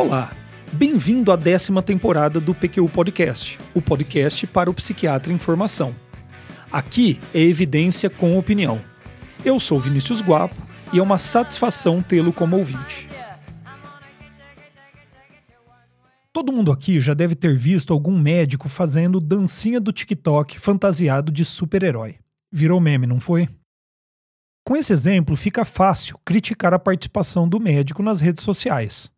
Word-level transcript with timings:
Olá, 0.00 0.34
bem-vindo 0.72 1.30
à 1.30 1.36
décima 1.36 1.82
temporada 1.82 2.40
do 2.40 2.54
PQU 2.54 2.88
Podcast, 2.88 3.58
o 3.74 3.82
podcast 3.82 4.46
para 4.46 4.70
o 4.70 4.72
psiquiatra 4.72 5.30
em 5.30 5.38
formação. 5.38 5.94
Aqui 6.72 7.20
é 7.34 7.40
evidência 7.42 8.08
com 8.08 8.38
opinião. 8.38 8.80
Eu 9.44 9.60
sou 9.60 9.78
Vinícius 9.78 10.22
Guapo 10.22 10.56
e 10.90 10.98
é 10.98 11.02
uma 11.02 11.18
satisfação 11.18 12.02
tê-lo 12.02 12.32
como 12.32 12.56
ouvinte. 12.56 13.10
Todo 16.32 16.50
mundo 16.50 16.72
aqui 16.72 16.98
já 16.98 17.12
deve 17.12 17.34
ter 17.34 17.54
visto 17.54 17.92
algum 17.92 18.18
médico 18.18 18.70
fazendo 18.70 19.20
dancinha 19.20 19.78
do 19.78 19.92
TikTok 19.92 20.58
fantasiado 20.58 21.30
de 21.30 21.44
super-herói. 21.44 22.16
Virou 22.50 22.80
meme, 22.80 23.06
não 23.06 23.20
foi? 23.20 23.50
Com 24.66 24.74
esse 24.74 24.94
exemplo, 24.94 25.36
fica 25.36 25.62
fácil 25.62 26.18
criticar 26.24 26.72
a 26.72 26.78
participação 26.78 27.46
do 27.46 27.60
médico 27.60 28.02
nas 28.02 28.18
redes 28.18 28.42
sociais. 28.42 29.10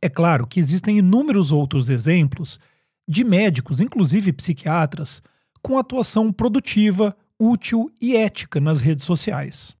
É 0.00 0.08
claro 0.08 0.46
que 0.46 0.60
existem 0.60 0.98
inúmeros 0.98 1.50
outros 1.50 1.90
exemplos 1.90 2.58
de 3.06 3.24
médicos, 3.24 3.80
inclusive 3.80 4.32
psiquiatras, 4.32 5.22
com 5.62 5.78
atuação 5.78 6.32
produtiva, 6.32 7.16
útil 7.38 7.90
e 8.00 8.16
ética 8.16 8.60
nas 8.60 8.80
redes 8.80 9.04
sociais. 9.04 9.76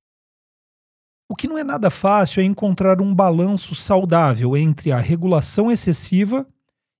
O 1.30 1.36
que 1.36 1.46
não 1.46 1.58
é 1.58 1.64
nada 1.64 1.90
fácil 1.90 2.40
é 2.40 2.44
encontrar 2.44 3.02
um 3.02 3.14
balanço 3.14 3.74
saudável 3.74 4.56
entre 4.56 4.90
a 4.90 4.98
regulação 4.98 5.70
excessiva 5.70 6.46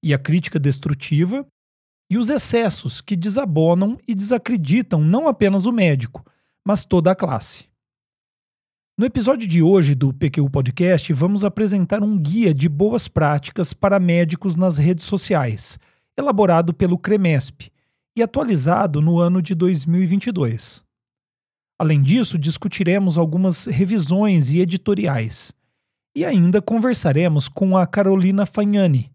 e 0.02 0.12
a 0.12 0.18
crítica 0.18 0.58
destrutiva 0.58 1.46
e 2.10 2.18
os 2.18 2.28
excessos 2.28 3.00
que 3.00 3.16
desabonam 3.16 3.98
e 4.06 4.14
desacreditam 4.14 5.00
não 5.00 5.28
apenas 5.28 5.66
o 5.66 5.72
médico, 5.72 6.24
mas 6.66 6.84
toda 6.84 7.10
a 7.10 7.14
classe. 7.14 7.66
No 8.98 9.06
episódio 9.06 9.46
de 9.46 9.62
hoje 9.62 9.94
do 9.94 10.12
PQ 10.12 10.50
Podcast, 10.50 11.12
vamos 11.12 11.44
apresentar 11.44 12.02
um 12.02 12.18
guia 12.18 12.52
de 12.52 12.68
boas 12.68 13.06
práticas 13.06 13.72
para 13.72 14.00
médicos 14.00 14.56
nas 14.56 14.76
redes 14.76 15.04
sociais, 15.04 15.78
elaborado 16.16 16.74
pelo 16.74 16.98
CREMESP 16.98 17.70
e 18.16 18.24
atualizado 18.24 19.00
no 19.00 19.20
ano 19.20 19.40
de 19.40 19.54
2022. 19.54 20.82
Além 21.78 22.02
disso, 22.02 22.36
discutiremos 22.36 23.16
algumas 23.16 23.66
revisões 23.66 24.50
e 24.50 24.58
editoriais. 24.58 25.52
E 26.12 26.24
ainda 26.24 26.60
conversaremos 26.60 27.46
com 27.46 27.76
a 27.76 27.86
Carolina 27.86 28.44
Fagnani, 28.44 29.12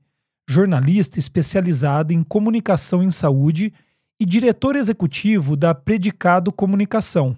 jornalista 0.50 1.20
especializada 1.20 2.14
em 2.14 2.24
comunicação 2.24 3.04
em 3.04 3.12
saúde 3.12 3.74
e 4.18 4.26
diretor 4.26 4.78
executivo 4.78 5.58
da 5.58 5.76
Predicado 5.76 6.54
Comunicação, 6.54 7.38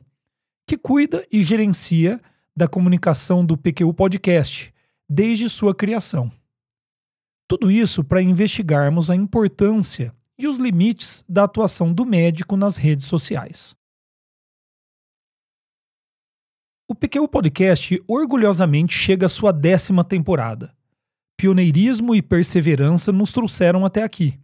que 0.67 0.77
cuida 0.77 1.25
e 1.31 1.41
gerencia 1.41 2.21
da 2.55 2.67
comunicação 2.67 3.45
do 3.45 3.57
PQU 3.57 3.93
Podcast, 3.93 4.73
desde 5.09 5.49
sua 5.49 5.75
criação. 5.75 6.31
Tudo 7.47 7.69
isso 7.69 8.03
para 8.03 8.21
investigarmos 8.21 9.09
a 9.09 9.15
importância 9.15 10.15
e 10.37 10.47
os 10.47 10.57
limites 10.57 11.23
da 11.27 11.43
atuação 11.43 11.93
do 11.93 12.05
médico 12.05 12.57
nas 12.57 12.77
redes 12.77 13.05
sociais. 13.05 13.75
O 16.87 16.95
PQU 16.95 17.27
Podcast 17.27 18.01
orgulhosamente 18.07 18.93
chega 18.93 19.25
à 19.25 19.29
sua 19.29 19.51
décima 19.51 20.03
temporada. 20.03 20.75
Pioneirismo 21.37 22.15
e 22.15 22.21
perseverança 22.21 23.11
nos 23.11 23.33
trouxeram 23.33 23.83
até 23.83 24.03
aqui. 24.03 24.39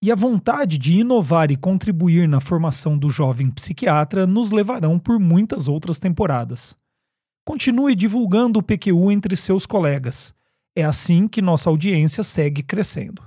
E 0.00 0.10
a 0.10 0.14
vontade 0.14 0.78
de 0.78 0.98
inovar 0.98 1.50
e 1.50 1.56
contribuir 1.56 2.28
na 2.28 2.40
formação 2.40 2.96
do 2.96 3.10
jovem 3.10 3.50
psiquiatra 3.50 4.26
nos 4.26 4.50
levarão 4.50 4.98
por 4.98 5.18
muitas 5.18 5.66
outras 5.66 5.98
temporadas. 5.98 6.76
Continue 7.44 7.94
divulgando 7.94 8.58
o 8.58 8.62
PQU 8.62 9.12
entre 9.12 9.36
seus 9.36 9.66
colegas. 9.66 10.34
É 10.74 10.84
assim 10.84 11.28
que 11.28 11.42
nossa 11.42 11.68
audiência 11.68 12.24
segue 12.24 12.62
crescendo. 12.62 13.22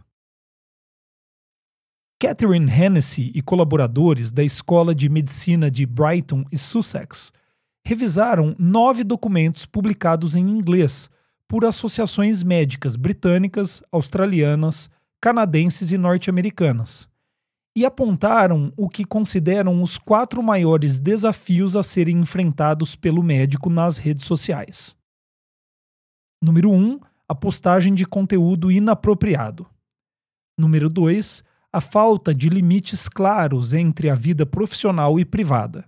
Catherine 2.19 2.69
Hennessy 2.69 3.31
e 3.35 3.41
colaboradores 3.44 4.31
da 4.31 4.44
Escola 4.44 4.95
de 4.95 5.07
Medicina 5.07 5.69
de 5.69 5.85
Brighton 5.85 6.44
e 6.51 6.57
Sussex 6.57 7.31
revisaram 7.85 8.55
nove 8.57 9.03
documentos 9.03 9.66
publicados 9.66 10.35
em 10.35 10.49
inglês 10.49 11.09
por 11.47 11.63
associações 11.63 12.41
médicas 12.41 12.95
britânicas, 12.95 13.81
australianas, 13.91 14.89
canadenses 15.22 15.91
e 15.91 15.97
norte-americanas 15.97 17.07
e 17.77 17.85
apontaram 17.85 18.73
o 18.75 18.89
que 18.89 19.05
consideram 19.05 19.83
os 19.83 19.99
quatro 19.99 20.41
maiores 20.41 20.99
desafios 20.99 21.75
a 21.75 21.83
serem 21.83 22.17
enfrentados 22.17 22.95
pelo 22.95 23.21
médico 23.21 23.69
nas 23.69 23.99
redes 23.99 24.25
sociais. 24.25 24.97
Número 26.41 26.71
1. 26.71 26.73
Um, 26.73 26.99
a 27.29 27.35
postagem 27.35 27.93
de 27.93 28.03
conteúdo 28.03 28.71
inapropriado. 28.71 29.67
Número 30.57 30.89
2. 30.89 31.43
A 31.71 31.79
falta 31.79 32.33
de 32.33 32.49
limites 32.49 33.07
claros 33.07 33.75
entre 33.75 34.09
a 34.09 34.16
vida 34.16 34.43
profissional 34.43 35.19
e 35.19 35.23
privada. 35.23 35.85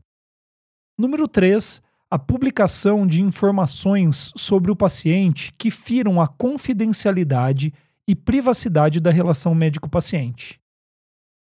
Número 0.95 1.27
3. 1.27 1.81
A 2.11 2.19
publicação 2.19 3.07
de 3.07 3.23
informações 3.23 4.31
sobre 4.35 4.69
o 4.69 4.75
paciente 4.75 5.51
que 5.57 5.71
firam 5.71 6.21
a 6.21 6.27
confidencialidade 6.27 7.73
e 8.07 8.15
privacidade 8.15 8.99
da 8.99 9.09
relação 9.09 9.55
médico-paciente. 9.55 10.59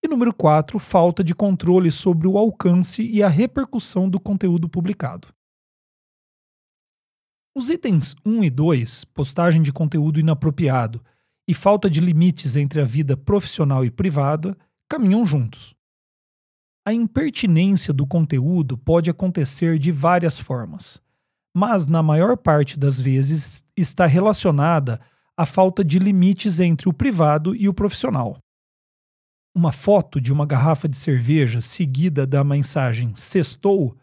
E 0.05 0.09
número 0.09 0.35
4, 0.35 0.79
falta 0.81 1.23
de 1.23 1.35
controle 1.35 1.93
sobre 1.93 2.27
o 2.27 2.37
alcance 2.37 3.05
e 3.05 3.23
a 3.23 3.29
repercussão 3.29 4.11
do 4.11 4.19
conteúdo 4.19 4.69
publicado. 4.69 5.29
Os 7.55 7.71
itens 7.71 8.17
1 8.25 8.45
e 8.45 8.51
2, 8.51 9.05
postagem 9.05 9.63
de 9.63 9.73
conteúdo 9.73 10.19
inapropriado 10.19 11.05
e 11.47 11.55
falta 11.55 11.89
de 11.89 12.01
limites 12.01 12.57
entre 12.57 12.81
a 12.81 12.85
vida 12.85 13.17
profissional 13.17 13.85
e 13.85 13.91
privada, 13.91 14.57
caminham 14.89 15.25
juntos. 15.25 15.75
A 16.85 16.93
impertinência 16.93 17.95
do 17.95 18.05
conteúdo 18.05 18.77
pode 18.77 19.09
acontecer 19.09 19.79
de 19.79 19.93
várias 19.93 20.39
formas, 20.41 21.01
mas 21.55 21.87
na 21.87 22.03
maior 22.03 22.37
parte 22.37 22.77
das 22.77 23.01
vezes 23.01 23.65
está 23.77 24.05
relacionada 24.05 25.01
à 25.37 25.47
falta 25.47 25.85
de 25.85 25.99
limites 25.99 26.59
entre 26.59 26.89
o 26.89 26.93
privado 26.93 27.55
e 27.55 27.69
o 27.69 27.75
profissional. 27.75 28.42
Uma 29.55 29.71
foto 29.71 30.21
de 30.21 30.33
uma 30.33 30.47
garrafa 30.47 30.89
de 30.89 30.97
cerveja 30.97 31.61
seguida 31.61 32.27
da 32.27 32.43
mensagem 32.43 33.15
sextou 33.15 33.97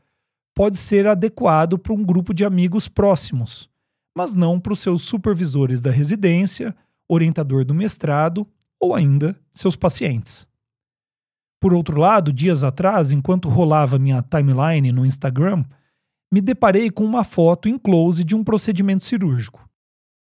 pode 0.56 0.78
ser 0.78 1.08
adequado 1.08 1.80
para 1.80 1.94
um 1.94 2.04
grupo 2.04 2.34
de 2.34 2.46
amigos 2.46 2.88
próximos, 2.88 3.70
mas 4.16 4.36
não 4.36 4.60
para 4.60 4.74
os 4.74 4.80
seus 4.80 5.04
supervisores 5.04 5.82
da 5.82 5.90
residência, 5.90 6.76
orientador 7.08 7.66
do 7.66 7.74
mestrado 7.74 8.46
ou 8.80 8.94
ainda 8.94 9.36
seus 9.52 9.76
pacientes. 9.76 10.48
Por 11.60 11.74
outro 11.74 12.00
lado, 12.00 12.31
dias 12.31 12.64
atrás, 12.64 13.12
enquanto 13.12 13.50
rolava 13.50 13.98
minha 13.98 14.22
timeline 14.22 14.92
no 14.92 15.06
Instagram, 15.06 15.66
me 16.31 16.42
deparei 16.42 16.92
com 16.92 17.04
uma 17.04 17.24
foto 17.24 17.68
em 17.68 17.78
close 17.78 18.24
de 18.24 18.36
um 18.36 18.44
procedimento 18.44 19.04
cirúrgico. 19.04 19.68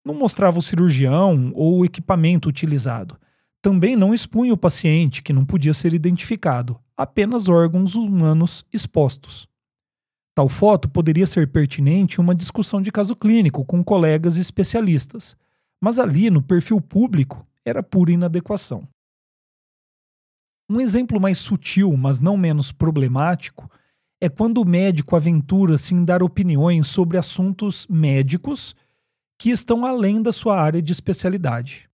Não 0.04 0.14
mostrava 0.14 0.58
o 0.58 0.62
cirurgião 0.62 1.50
ou 1.54 1.78
o 1.78 1.84
equipamento 1.84 2.48
utilizado, 2.48 3.18
também 3.64 3.96
não 3.96 4.12
expunha 4.12 4.52
o 4.52 4.58
paciente, 4.58 5.22
que 5.22 5.32
não 5.32 5.42
podia 5.42 5.72
ser 5.72 5.94
identificado, 5.94 6.78
apenas 6.94 7.48
órgãos 7.48 7.94
humanos 7.94 8.62
expostos. 8.70 9.48
Tal 10.34 10.50
foto 10.50 10.86
poderia 10.86 11.26
ser 11.26 11.50
pertinente 11.50 12.18
em 12.18 12.22
uma 12.22 12.34
discussão 12.34 12.82
de 12.82 12.92
caso 12.92 13.16
clínico 13.16 13.64
com 13.64 13.82
colegas 13.82 14.36
especialistas, 14.36 15.34
mas 15.80 15.98
ali 15.98 16.28
no 16.28 16.42
perfil 16.42 16.78
público 16.78 17.46
era 17.64 17.82
pura 17.82 18.12
inadequação. 18.12 18.86
Um 20.68 20.78
exemplo 20.78 21.18
mais 21.18 21.38
sutil, 21.38 21.96
mas 21.96 22.20
não 22.20 22.36
menos 22.36 22.70
problemático, 22.70 23.70
é 24.20 24.28
quando 24.28 24.58
o 24.58 24.66
médico 24.66 25.16
aventura-se 25.16 25.94
em 25.94 26.04
dar 26.04 26.22
opiniões 26.22 26.86
sobre 26.86 27.16
assuntos 27.16 27.86
médicos 27.86 28.76
que 29.38 29.48
estão 29.48 29.86
além 29.86 30.20
da 30.20 30.32
sua 30.32 30.60
área 30.60 30.82
de 30.82 30.92
especialidade. 30.92 31.88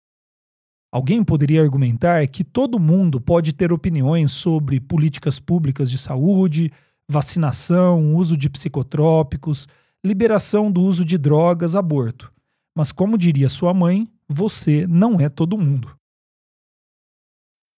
Alguém 0.92 1.22
poderia 1.22 1.62
argumentar 1.62 2.26
que 2.26 2.42
todo 2.42 2.80
mundo 2.80 3.20
pode 3.20 3.52
ter 3.52 3.72
opiniões 3.72 4.32
sobre 4.32 4.80
políticas 4.80 5.38
públicas 5.38 5.88
de 5.90 5.96
saúde, 5.98 6.72
vacinação, 7.08 8.14
uso 8.16 8.36
de 8.36 8.50
psicotrópicos, 8.50 9.68
liberação 10.04 10.70
do 10.70 10.82
uso 10.82 11.04
de 11.04 11.16
drogas, 11.16 11.76
aborto. 11.76 12.32
Mas, 12.76 12.90
como 12.90 13.16
diria 13.16 13.48
sua 13.48 13.72
mãe, 13.72 14.08
você 14.28 14.86
não 14.88 15.20
é 15.20 15.28
todo 15.28 15.58
mundo. 15.58 15.94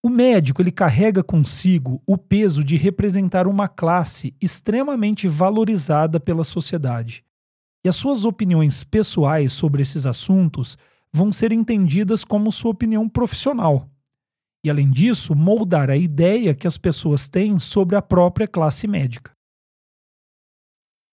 O 0.05 0.09
médico 0.09 0.61
ele 0.61 0.71
carrega 0.71 1.23
consigo 1.23 2.01
o 2.05 2.17
peso 2.17 2.63
de 2.63 2.75
representar 2.75 3.47
uma 3.47 3.67
classe 3.67 4.35
extremamente 4.41 5.27
valorizada 5.27 6.19
pela 6.19 6.43
sociedade. 6.43 7.23
E 7.85 7.89
as 7.89 7.95
suas 7.95 8.25
opiniões 8.25 8.83
pessoais 8.83 9.53
sobre 9.53 9.81
esses 9.81 10.05
assuntos 10.05 10.77
vão 11.13 11.31
ser 11.31 11.51
entendidas 11.51 12.25
como 12.25 12.51
sua 12.51 12.71
opinião 12.71 13.07
profissional. 13.07 13.87
E, 14.63 14.69
além 14.69 14.89
disso, 14.89 15.35
moldar 15.35 15.89
a 15.89 15.95
ideia 15.95 16.55
que 16.55 16.65
as 16.65 16.77
pessoas 16.77 17.29
têm 17.29 17.59
sobre 17.59 17.95
a 17.95 18.01
própria 18.01 18.47
classe 18.47 18.87
médica. 18.87 19.31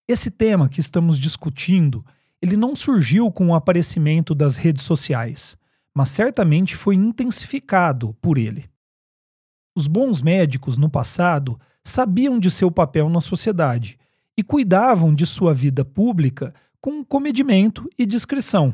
Esse 0.08 0.30
tema 0.30 0.68
que 0.68 0.80
estamos 0.80 1.18
discutindo, 1.18 2.04
ele 2.40 2.56
não 2.56 2.74
surgiu 2.74 3.30
com 3.30 3.48
o 3.48 3.54
aparecimento 3.54 4.34
das 4.34 4.56
redes 4.56 4.82
sociais, 4.84 5.58
mas 5.94 6.08
certamente 6.08 6.74
foi 6.74 6.94
intensificado 6.94 8.14
por 8.14 8.38
ele. 8.38 8.68
Os 9.76 9.86
bons 9.86 10.20
médicos 10.22 10.76
no 10.76 10.88
passado 10.88 11.60
sabiam 11.84 12.38
de 12.38 12.50
seu 12.50 12.70
papel 12.70 13.08
na 13.08 13.20
sociedade 13.20 13.98
e 14.36 14.42
cuidavam 14.42 15.14
de 15.14 15.26
sua 15.26 15.52
vida 15.52 15.84
pública 15.84 16.54
com 16.80 17.04
comedimento 17.04 17.88
e 17.98 18.06
discrição. 18.06 18.72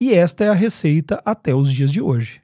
E 0.00 0.14
esta 0.14 0.44
é 0.44 0.48
a 0.48 0.54
receita 0.54 1.20
até 1.24 1.54
os 1.54 1.72
dias 1.72 1.90
de 1.90 2.00
hoje. 2.00 2.40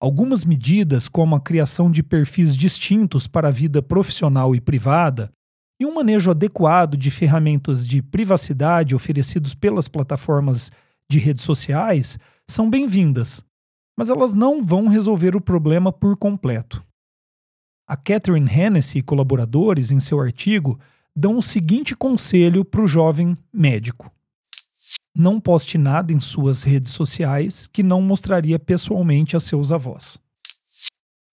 Algumas 0.00 0.44
medidas, 0.44 1.08
como 1.08 1.34
a 1.34 1.40
criação 1.40 1.90
de 1.90 2.02
perfis 2.02 2.56
distintos 2.56 3.26
para 3.26 3.48
a 3.48 3.50
vida 3.50 3.82
profissional 3.82 4.54
e 4.54 4.60
privada, 4.60 5.30
e 5.78 5.84
um 5.84 5.94
manejo 5.94 6.30
adequado 6.30 6.96
de 6.96 7.10
ferramentas 7.10 7.86
de 7.86 8.00
privacidade 8.00 8.94
oferecidos 8.94 9.54
pelas 9.54 9.88
plataformas 9.88 10.70
de 11.10 11.18
redes 11.18 11.44
sociais, 11.44 12.18
são 12.48 12.70
bem-vindas, 12.70 13.44
mas 13.98 14.08
elas 14.08 14.32
não 14.32 14.62
vão 14.62 14.88
resolver 14.88 15.36
o 15.36 15.40
problema 15.40 15.92
por 15.92 16.16
completo. 16.16 16.82
A 17.86 17.96
Catherine 17.96 18.50
Hennessy 18.50 18.98
e 18.98 19.02
colaboradores, 19.02 19.90
em 19.90 20.00
seu 20.00 20.20
artigo, 20.20 20.78
dão 21.14 21.38
o 21.38 21.42
seguinte 21.42 21.94
conselho 21.94 22.64
para 22.64 22.82
o 22.82 22.86
jovem 22.86 23.36
médico: 23.52 24.10
Não 25.18 25.40
poste 25.40 25.78
nada 25.78 26.12
em 26.12 26.20
suas 26.20 26.62
redes 26.62 26.92
sociais 26.92 27.66
que 27.66 27.82
não 27.82 28.02
mostraria 28.02 28.58
pessoalmente 28.58 29.34
a 29.34 29.40
seus 29.40 29.72
avós. 29.72 30.18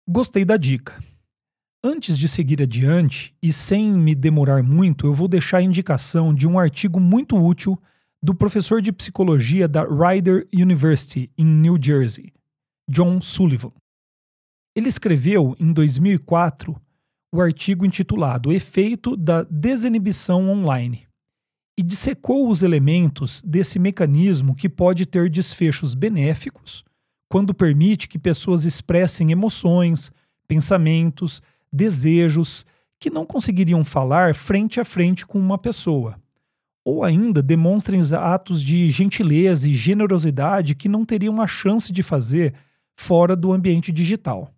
Gostei 0.07 0.45
da 0.45 0.55
dica. 0.55 1.03
Antes 1.83 2.17
de 2.17 2.29
seguir 2.29 2.61
adiante, 2.61 3.35
e 3.43 3.51
sem 3.51 3.91
me 3.91 4.15
demorar 4.15 4.63
muito, 4.63 5.05
eu 5.05 5.13
vou 5.13 5.27
deixar 5.27 5.57
a 5.57 5.61
indicação 5.61 6.33
de 6.33 6.47
um 6.47 6.57
artigo 6.57 6.97
muito 6.97 7.35
útil 7.35 7.77
do 8.23 8.33
professor 8.33 8.81
de 8.81 8.93
psicologia 8.93 9.67
da 9.67 9.83
Rider 9.83 10.47
University, 10.53 11.29
em 11.37 11.43
New 11.43 11.77
Jersey, 11.77 12.31
John 12.89 13.19
Sullivan. 13.19 13.73
Ele 14.77 14.87
escreveu, 14.87 15.57
em 15.59 15.73
2004, 15.73 16.81
o 17.33 17.41
artigo 17.41 17.85
intitulado 17.85 18.49
Efeito 18.53 19.17
da 19.17 19.43
Desinibição 19.43 20.49
Online 20.49 21.05
e 21.77 21.81
dissecou 21.81 22.49
os 22.49 22.61
elementos 22.61 23.41
desse 23.41 23.79
mecanismo 23.79 24.55
que 24.55 24.69
pode 24.69 25.05
ter 25.05 25.29
desfechos 25.29 25.95
benéficos 25.95 26.83
quando 27.29 27.53
permite 27.53 28.07
que 28.07 28.19
pessoas 28.19 28.63
expressem 28.63 29.31
emoções, 29.31 30.11
pensamentos, 30.47 31.41
desejos 31.71 32.63
que 32.99 33.09
não 33.09 33.25
conseguiriam 33.25 33.83
falar 33.83 34.35
frente 34.35 34.79
a 34.79 34.85
frente 34.85 35.25
com 35.25 35.39
uma 35.39 35.57
pessoa. 35.57 36.15
Ou 36.85 37.03
ainda 37.03 37.41
demonstrem 37.41 38.01
atos 38.15 38.61
de 38.61 38.87
gentileza 38.87 39.67
e 39.67 39.73
generosidade 39.73 40.75
que 40.75 40.87
não 40.87 41.03
teriam 41.03 41.41
a 41.41 41.47
chance 41.47 41.91
de 41.91 42.03
fazer 42.03 42.53
fora 42.95 43.35
do 43.35 43.51
ambiente 43.51 43.91
digital 43.91 44.53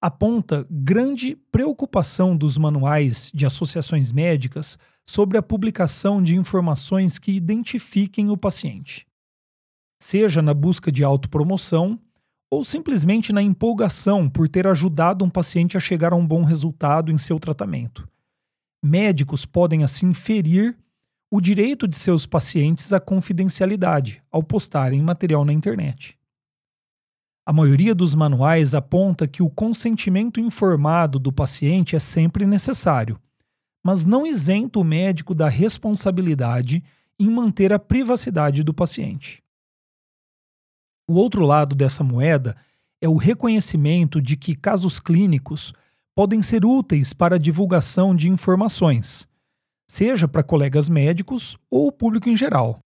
aponta 0.00 0.66
grande 0.70 1.36
preocupação 1.52 2.34
dos 2.34 2.56
manuais 2.56 3.30
de 3.34 3.44
associações 3.44 4.12
médicas 4.12 4.78
sobre 5.08 5.38
a 5.38 5.42
publicação 5.42 6.22
de 6.22 6.36
informações 6.36 7.18
que 7.18 7.32
identifiquem 7.32 8.28
o 8.28 8.36
paciente, 8.36 9.06
seja 10.02 10.42
na 10.42 10.52
busca 10.52 10.92
de 10.92 11.02
autopromoção 11.02 11.98
ou 12.50 12.62
simplesmente 12.62 13.32
na 13.32 13.40
empolgação 13.40 14.28
por 14.28 14.50
ter 14.50 14.66
ajudado 14.66 15.24
um 15.24 15.30
paciente 15.30 15.78
a 15.78 15.80
chegar 15.80 16.12
a 16.12 16.16
um 16.16 16.26
bom 16.26 16.44
resultado 16.44 17.10
em 17.10 17.16
seu 17.16 17.40
tratamento. 17.40 18.06
Médicos 18.84 19.46
podem 19.46 19.82
assim 19.82 20.12
ferir 20.12 20.76
o 21.30 21.40
direito 21.40 21.88
de 21.88 21.96
seus 21.96 22.26
pacientes 22.26 22.92
à 22.92 23.00
confidencialidade 23.00 24.22
ao 24.30 24.42
postarem 24.42 25.00
material 25.00 25.42
na 25.42 25.54
internet. 25.54 26.18
A 27.46 27.52
maioria 27.52 27.94
dos 27.94 28.14
manuais 28.14 28.74
aponta 28.74 29.26
que 29.26 29.42
o 29.42 29.48
consentimento 29.48 30.38
informado 30.38 31.18
do 31.18 31.32
paciente 31.32 31.96
é 31.96 31.98
sempre 31.98 32.46
necessário, 32.46 33.18
mas 33.84 34.04
não 34.04 34.26
isenta 34.26 34.78
o 34.78 34.84
médico 34.84 35.34
da 35.34 35.48
responsabilidade 35.48 36.82
em 37.18 37.28
manter 37.28 37.72
a 37.72 37.78
privacidade 37.78 38.62
do 38.62 38.72
paciente. 38.72 39.42
O 41.08 41.14
outro 41.14 41.44
lado 41.44 41.74
dessa 41.74 42.04
moeda 42.04 42.56
é 43.00 43.08
o 43.08 43.16
reconhecimento 43.16 44.20
de 44.20 44.36
que 44.36 44.54
casos 44.54 45.00
clínicos 45.00 45.72
podem 46.14 46.42
ser 46.42 46.64
úteis 46.64 47.12
para 47.12 47.36
a 47.36 47.38
divulgação 47.38 48.14
de 48.14 48.28
informações, 48.28 49.28
seja 49.88 50.26
para 50.26 50.42
colegas 50.42 50.88
médicos 50.88 51.56
ou 51.70 51.92
público 51.92 52.28
em 52.28 52.36
geral. 52.36 52.80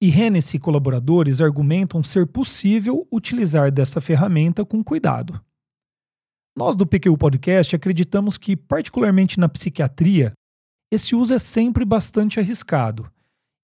E 0.00 0.08
Hennessy 0.08 0.56
e 0.56 0.60
colaboradores 0.60 1.40
argumentam 1.40 2.02
ser 2.02 2.26
possível 2.26 3.06
utilizar 3.12 3.70
dessa 3.70 4.00
ferramenta 4.00 4.64
com 4.64 4.82
cuidado. 4.82 5.43
Nós 6.56 6.76
do 6.76 6.86
PQ 6.86 7.16
Podcast 7.16 7.74
acreditamos 7.74 8.38
que, 8.38 8.56
particularmente 8.56 9.40
na 9.40 9.48
psiquiatria, 9.48 10.32
esse 10.90 11.16
uso 11.16 11.34
é 11.34 11.38
sempre 11.38 11.84
bastante 11.84 12.38
arriscado 12.38 13.10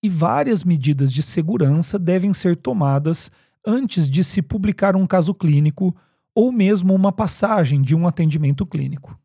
e 0.03 0.09
várias 0.09 0.65
medidas 0.65 1.13
de 1.13 1.23
segurança 1.23 1.99
devem 1.99 2.35
ser 2.35 2.57
tomadas 2.57 3.31
antes 3.65 4.11
de 4.11 4.25
se 4.25 4.43
publicar 4.43 4.97
um 4.97 5.07
caso 5.07 5.33
clínico 5.33 5.95
ou 6.35 6.51
mesmo 6.51 6.93
uma 6.93 7.13
passagem 7.13 7.81
de 7.81 7.95
um 7.95 8.09
atendimento 8.09 8.67
clínico. 8.67 9.17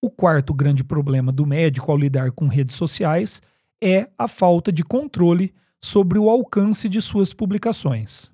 O 0.00 0.10
quarto 0.10 0.54
grande 0.54 0.84
problema 0.84 1.32
do 1.32 1.44
médico 1.44 1.90
ao 1.90 1.98
lidar 1.98 2.30
com 2.30 2.46
redes 2.46 2.76
sociais 2.76 3.42
é 3.82 4.08
a 4.16 4.28
falta 4.28 4.70
de 4.70 4.84
controle 4.84 5.52
sobre 5.82 6.18
o 6.18 6.30
alcance 6.30 6.88
de 6.88 7.02
suas 7.02 7.34
publicações. 7.34 8.30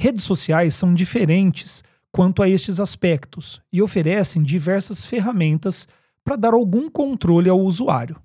Redes 0.00 0.22
sociais 0.22 0.74
são 0.74 0.94
diferentes 0.94 1.82
quanto 2.14 2.44
a 2.44 2.48
estes 2.48 2.78
aspectos 2.78 3.60
e 3.72 3.82
oferecem 3.82 4.40
diversas 4.40 5.04
ferramentas 5.04 5.88
para 6.22 6.36
dar 6.36 6.54
algum 6.54 6.88
controle 6.88 7.50
ao 7.50 7.60
usuário. 7.60 8.22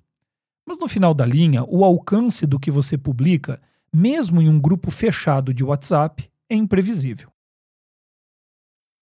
Mas 0.64 0.78
no 0.78 0.86
final 0.86 1.12
da 1.12 1.26
linha, 1.26 1.64
o 1.64 1.84
alcance 1.84 2.46
do 2.46 2.60
que 2.60 2.70
você 2.70 2.96
publica, 2.96 3.60
mesmo 3.92 4.40
em 4.40 4.48
um 4.48 4.60
grupo 4.60 4.92
fechado 4.92 5.52
de 5.52 5.64
WhatsApp, 5.64 6.30
é 6.48 6.54
imprevisível. 6.54 7.32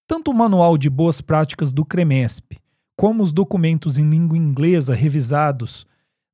Tanto 0.07 0.31
o 0.31 0.35
Manual 0.35 0.79
de 0.79 0.89
Boas 0.89 1.21
Práticas 1.21 1.71
do 1.71 1.85
CREMESP, 1.85 2.57
como 2.97 3.23
os 3.23 3.31
documentos 3.31 3.99
em 3.99 4.09
língua 4.09 4.39
inglesa 4.39 4.95
revisados 4.95 5.87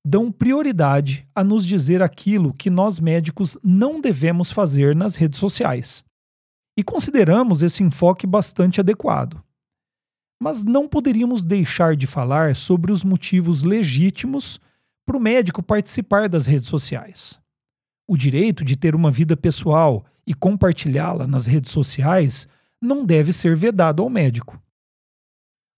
dão 0.07 0.31
prioridade 0.31 1.27
a 1.35 1.43
nos 1.43 1.67
dizer 1.67 2.01
aquilo 2.01 2.55
que 2.55 2.71
nós 2.71 3.01
médicos 3.01 3.59
não 3.65 4.01
devemos 4.01 4.53
fazer 4.53 4.95
nas 4.95 5.17
redes 5.17 5.41
sociais. 5.41 6.05
E 6.77 6.83
consideramos 6.83 7.63
esse 7.63 7.83
enfoque 7.83 8.27
bastante 8.27 8.81
adequado. 8.81 9.43
Mas 10.43 10.65
não 10.65 10.89
poderíamos 10.89 11.45
deixar 11.45 11.97
de 11.97 12.07
falar 12.07 12.57
sobre 12.57 12.91
os 12.91 13.05
motivos 13.05 13.63
legítimos 13.63 14.61
para 15.07 15.17
o 15.17 15.21
médico 15.21 15.63
participar 15.63 16.29
das 16.29 16.47
redes 16.47 16.69
sociais. 16.69 17.39
O 18.09 18.17
direito 18.17 18.65
de 18.65 18.77
ter 18.77 18.95
uma 18.95 19.11
vida 19.11 19.37
pessoal 19.37 20.05
e 20.27 20.35
compartilhá-la 20.35 21.27
nas 21.27 21.47
redes 21.47 21.71
sociais 21.71 22.49
não 22.81 23.05
deve 23.05 23.33
ser 23.33 23.57
vedado 23.57 24.03
ao 24.03 24.11
médico. 24.11 24.61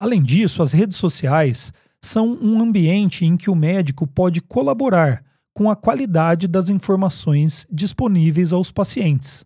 Além 0.00 0.22
disso, 0.22 0.62
as 0.62 0.72
redes 0.72 0.96
sociais 0.96 1.72
são 2.02 2.38
um 2.40 2.60
ambiente 2.60 3.24
em 3.24 3.36
que 3.36 3.50
o 3.50 3.54
médico 3.54 4.06
pode 4.06 4.40
colaborar 4.40 5.24
com 5.54 5.70
a 5.70 5.76
qualidade 5.76 6.46
das 6.46 6.68
informações 6.68 7.66
disponíveis 7.70 8.52
aos 8.52 8.70
pacientes, 8.70 9.44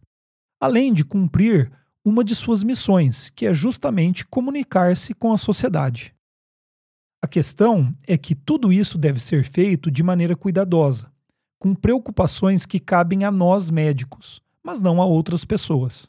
além 0.61 0.93
de 0.93 1.05
cumprir 1.05 1.73
uma 2.05 2.23
de 2.23 2.35
suas 2.35 2.63
missões, 2.63 3.31
que 3.31 3.47
é 3.47 3.55
justamente 3.55 4.27
comunicar-se 4.27 5.15
com 5.15 5.33
a 5.33 5.39
sociedade. 5.39 6.15
A 7.23 7.27
questão 7.27 7.95
é 8.07 8.17
que 8.17 8.35
tudo 8.35 8.73
isso 8.73 8.97
deve 8.97 9.21
ser 9.21 9.45
feito 9.45 9.91
de 9.91 10.03
maneira 10.03 10.37
cuidadosa, 10.37 11.11
com 11.59 11.75
preocupações 11.75 12.65
que 12.65 12.81
cabem 12.81 13.25
a 13.25 13.31
nós 13.31 13.71
médicos, 13.71 14.41
mas 14.63 14.81
não 14.81 15.01
a 15.01 15.05
outras 15.05 15.45
pessoas. 15.45 16.09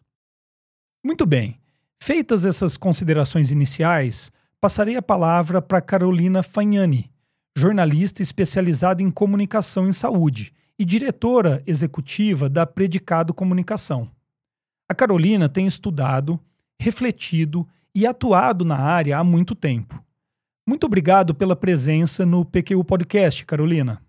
Muito 1.04 1.26
bem, 1.26 1.60
feitas 2.02 2.46
essas 2.46 2.78
considerações 2.78 3.52
iniciais, 3.52 4.32
passarei 4.62 4.96
a 4.96 5.02
palavra 5.02 5.62
para 5.62 5.82
Carolina 5.82 6.44
Fagnani, 6.44 7.12
jornalista 7.58 8.22
especializada 8.22 9.02
em 9.02 9.12
comunicação 9.12 9.88
em 9.88 9.94
saúde 9.94 10.54
e 10.80 10.86
diretora 10.86 11.62
executiva 11.68 12.48
da 12.48 12.66
Predicado 12.66 13.34
Comunicação. 13.34 14.10
A 14.92 14.94
Carolina 14.94 15.48
tem 15.48 15.68
estudado, 15.68 16.38
refletido 16.78 17.66
e 17.96 18.06
atuado 18.06 18.66
na 18.66 18.76
área 18.76 19.18
há 19.18 19.24
muito 19.24 19.56
tempo. 19.56 20.04
Muito 20.68 20.86
obrigado 20.86 21.34
pela 21.34 21.56
presença 21.56 22.26
no 22.26 22.44
PQU 22.44 22.84
Podcast, 22.84 23.46
Carolina. 23.46 24.02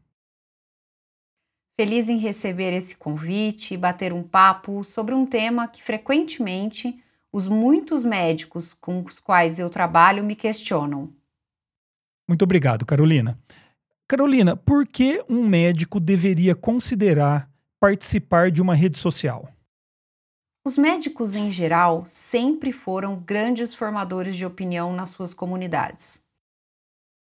Feliz 1.80 2.08
em 2.08 2.18
receber 2.18 2.72
esse 2.72 2.96
convite 2.96 3.74
e 3.74 3.76
bater 3.76 4.12
um 4.12 4.24
papo 4.24 4.82
sobre 4.82 5.14
um 5.14 5.24
tema 5.24 5.68
que 5.68 5.80
frequentemente 5.80 7.00
os 7.32 7.46
muitos 7.46 8.04
médicos 8.04 8.74
com 8.74 9.04
os 9.04 9.20
quais 9.20 9.60
eu 9.60 9.70
trabalho 9.70 10.24
me 10.24 10.34
questionam. 10.34 11.06
Muito 12.26 12.42
obrigado, 12.42 12.84
Carolina. 12.84 13.38
Carolina, 14.08 14.56
por 14.56 14.84
que 14.84 15.24
um 15.28 15.46
médico 15.46 16.00
deveria 16.00 16.56
considerar 16.56 17.48
participar 17.78 18.50
de 18.50 18.60
uma 18.60 18.74
rede 18.74 18.98
social? 18.98 19.48
Os 20.64 20.78
médicos, 20.78 21.34
em 21.34 21.50
geral, 21.50 22.04
sempre 22.06 22.70
foram 22.70 23.16
grandes 23.18 23.74
formadores 23.74 24.36
de 24.36 24.46
opinião 24.46 24.92
nas 24.92 25.10
suas 25.10 25.34
comunidades. 25.34 26.22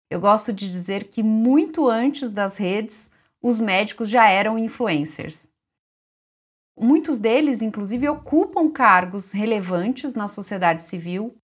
Eu 0.10 0.22
gosto 0.22 0.54
de 0.54 0.70
dizer 0.70 1.10
que 1.10 1.22
muito 1.22 1.90
antes 1.90 2.32
das 2.32 2.56
redes, 2.56 3.12
os 3.42 3.60
médicos 3.60 4.10
já 4.10 4.30
eram 4.30 4.58
influencers. 4.58 5.46
Muitos 6.80 7.20
deles, 7.20 7.62
inclusive, 7.62 8.08
ocupam 8.08 8.72
cargos 8.72 9.32
relevantes 9.32 10.16
na 10.16 10.30
sociedade 10.30 10.84
civil, 10.84 11.36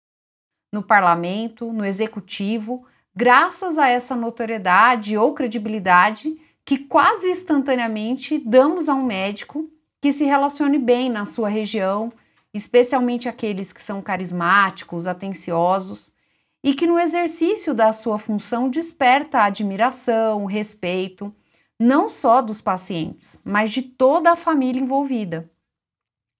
no 0.72 0.82
parlamento, 0.82 1.74
no 1.74 1.84
executivo, 1.84 2.88
graças 3.14 3.78
a 3.78 3.90
essa 3.90 4.16
notoriedade 4.16 5.18
ou 5.18 5.34
credibilidade 5.34 6.40
que 6.64 6.78
quase 6.78 7.30
instantaneamente 7.30 8.38
damos 8.38 8.88
a 8.88 8.94
um 8.94 9.06
médico 9.06 9.70
que 10.04 10.12
se 10.12 10.26
relacione 10.26 10.78
bem 10.78 11.10
na 11.10 11.26
sua 11.26 11.48
região, 11.48 12.12
especialmente 12.54 13.30
aqueles 13.30 13.72
que 13.72 13.82
são 13.82 14.02
carismáticos, 14.02 15.08
atenciosos 15.08 16.14
e 16.62 16.74
que 16.74 16.86
no 16.86 17.00
exercício 17.00 17.74
da 17.74 17.94
sua 17.94 18.20
função 18.20 18.68
desperta 18.68 19.40
a 19.40 19.46
admiração, 19.46 20.44
o 20.44 20.46
respeito 20.46 21.34
não 21.80 22.10
só 22.10 22.42
dos 22.42 22.60
pacientes, 22.60 23.42
mas 23.46 23.72
de 23.72 23.82
toda 23.82 24.34
a 24.34 24.36
família 24.36 24.82
envolvida. 24.82 25.50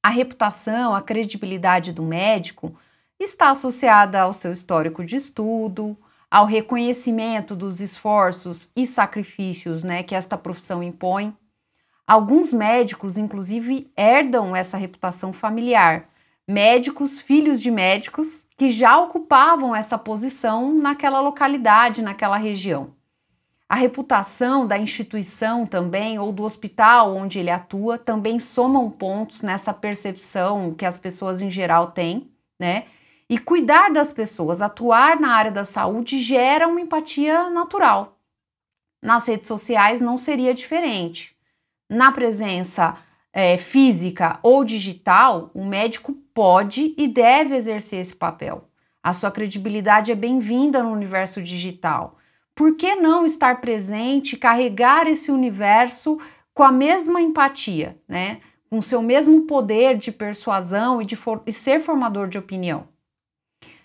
A 0.04 0.10
reputação, 0.10 0.94
a 0.94 1.02
credibilidade 1.02 1.94
do 1.94 2.04
médico 2.04 2.76
está 3.18 3.52
associada 3.52 4.20
ao 4.20 4.34
seu 4.34 4.52
histórico 4.52 5.06
de 5.06 5.16
estudo, 5.16 5.98
ao 6.30 6.46
reconhecimento 6.46 7.56
dos 7.56 7.80
esforços 7.80 8.70
e 8.76 8.86
sacrifícios 8.86 9.86
né, 9.86 10.04
que 10.04 10.16
esta 10.16 10.38
profissão 10.38 10.84
impõe. 10.84 11.34
Alguns 12.06 12.52
médicos, 12.52 13.18
inclusive, 13.18 13.92
herdam 13.96 14.56
essa 14.56 14.78
reputação 14.78 15.32
familiar. 15.32 16.10
Médicos, 16.46 17.22
filhos 17.22 17.62
de 17.62 17.72
médicos, 17.72 18.44
que 18.58 18.70
já 18.70 19.00
ocupavam 19.00 19.74
essa 19.74 19.98
posição 19.98 20.74
naquela 20.74 21.22
localidade, 21.22 22.02
naquela 22.02 22.36
região. 22.36 22.94
A 23.70 23.76
reputação 23.76 24.68
da 24.68 24.78
instituição 24.78 25.66
também, 25.66 26.20
ou 26.20 26.32
do 26.32 26.44
hospital 26.44 27.16
onde 27.16 27.40
ele 27.40 27.50
atua, 27.50 27.98
também 27.98 28.38
somam 28.38 28.90
pontos 28.90 29.42
nessa 29.42 29.74
percepção 29.74 30.74
que 30.74 30.86
as 30.86 30.98
pessoas 30.98 31.42
em 31.42 31.50
geral 31.50 31.92
têm, 31.92 32.30
né? 32.60 32.86
E 33.30 33.40
cuidar 33.40 33.90
das 33.90 34.12
pessoas, 34.12 34.62
atuar 34.62 35.20
na 35.20 35.30
área 35.30 35.52
da 35.52 35.64
saúde 35.64 36.22
gera 36.22 36.68
uma 36.68 36.82
empatia 36.82 37.50
natural. 37.50 38.20
Nas 39.02 39.28
redes 39.28 39.48
sociais 39.48 40.00
não 40.00 40.18
seria 40.18 40.54
diferente. 40.54 41.33
Na 41.90 42.12
presença 42.12 42.98
é, 43.32 43.58
física 43.58 44.40
ou 44.42 44.64
digital, 44.64 45.52
o 45.54 45.66
médico 45.66 46.14
pode 46.34 46.94
e 46.98 47.08
deve 47.08 47.56
exercer 47.56 48.00
esse 48.00 48.16
papel. 48.16 48.68
A 49.02 49.14
sua 49.14 49.32
credibilidade 49.32 50.12
é 50.12 50.16
bem-vinda 50.16 50.82
no 50.82 50.92
universo 50.92 51.42
digital 51.42 52.18
por 52.56 52.76
que 52.76 52.96
não 52.96 53.26
estar 53.26 53.62
presente, 53.62 54.38
carregar 54.38 55.08
esse 55.08 55.32
universo 55.32 56.20
com 56.54 56.64
a 56.64 56.72
mesma 56.72 57.22
empatia, 57.22 58.00
né? 58.08 58.40
Com 58.70 58.82
seu 58.82 59.02
mesmo 59.02 59.42
poder 59.42 59.98
de 59.98 60.12
persuasão 60.12 61.02
e 61.02 61.06
de 61.06 61.16
for 61.16 61.42
e 61.46 61.52
ser 61.52 61.80
formador 61.80 62.28
de 62.28 62.38
opinião. 62.38 62.88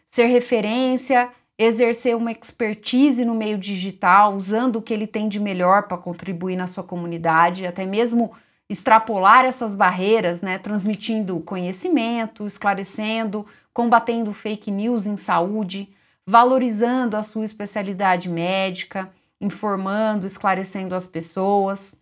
Ser 0.07 0.27
referência, 0.27 1.31
exercer 1.59 2.17
uma 2.17 2.31
expertise 2.31 3.25
no 3.25 3.35
meio 3.35 3.59
digital, 3.59 4.35
usando 4.35 4.77
o 4.77 4.83
que 4.83 4.95
ele 4.95 5.07
tem 5.07 5.29
de 5.29 5.41
melhor 5.41 5.89
para 5.89 5.99
contribuir 5.99 6.57
na 6.57 6.67
sua 6.67 6.85
comunidade, 6.85 7.67
até 7.67 7.85
mesmo 7.85 8.33
extrapolar 8.69 9.45
essas 9.45 9.75
barreiras, 9.75 10.41
né? 10.41 10.59
Transmitindo 10.59 11.41
conhecimento, 11.41 12.47
esclarecendo, 12.47 13.45
combatendo 13.73 14.33
fake 14.33 14.71
news 14.71 15.07
em 15.07 15.17
saúde 15.17 15.89
valorizando 16.29 17.17
a 17.17 17.23
sua 17.23 17.47
especialidade 17.47 18.29
médica, 18.29 19.11
informando, 19.41 20.27
esclarecendo 20.27 20.95
as 20.95 21.07
pessoas. 21.07 21.95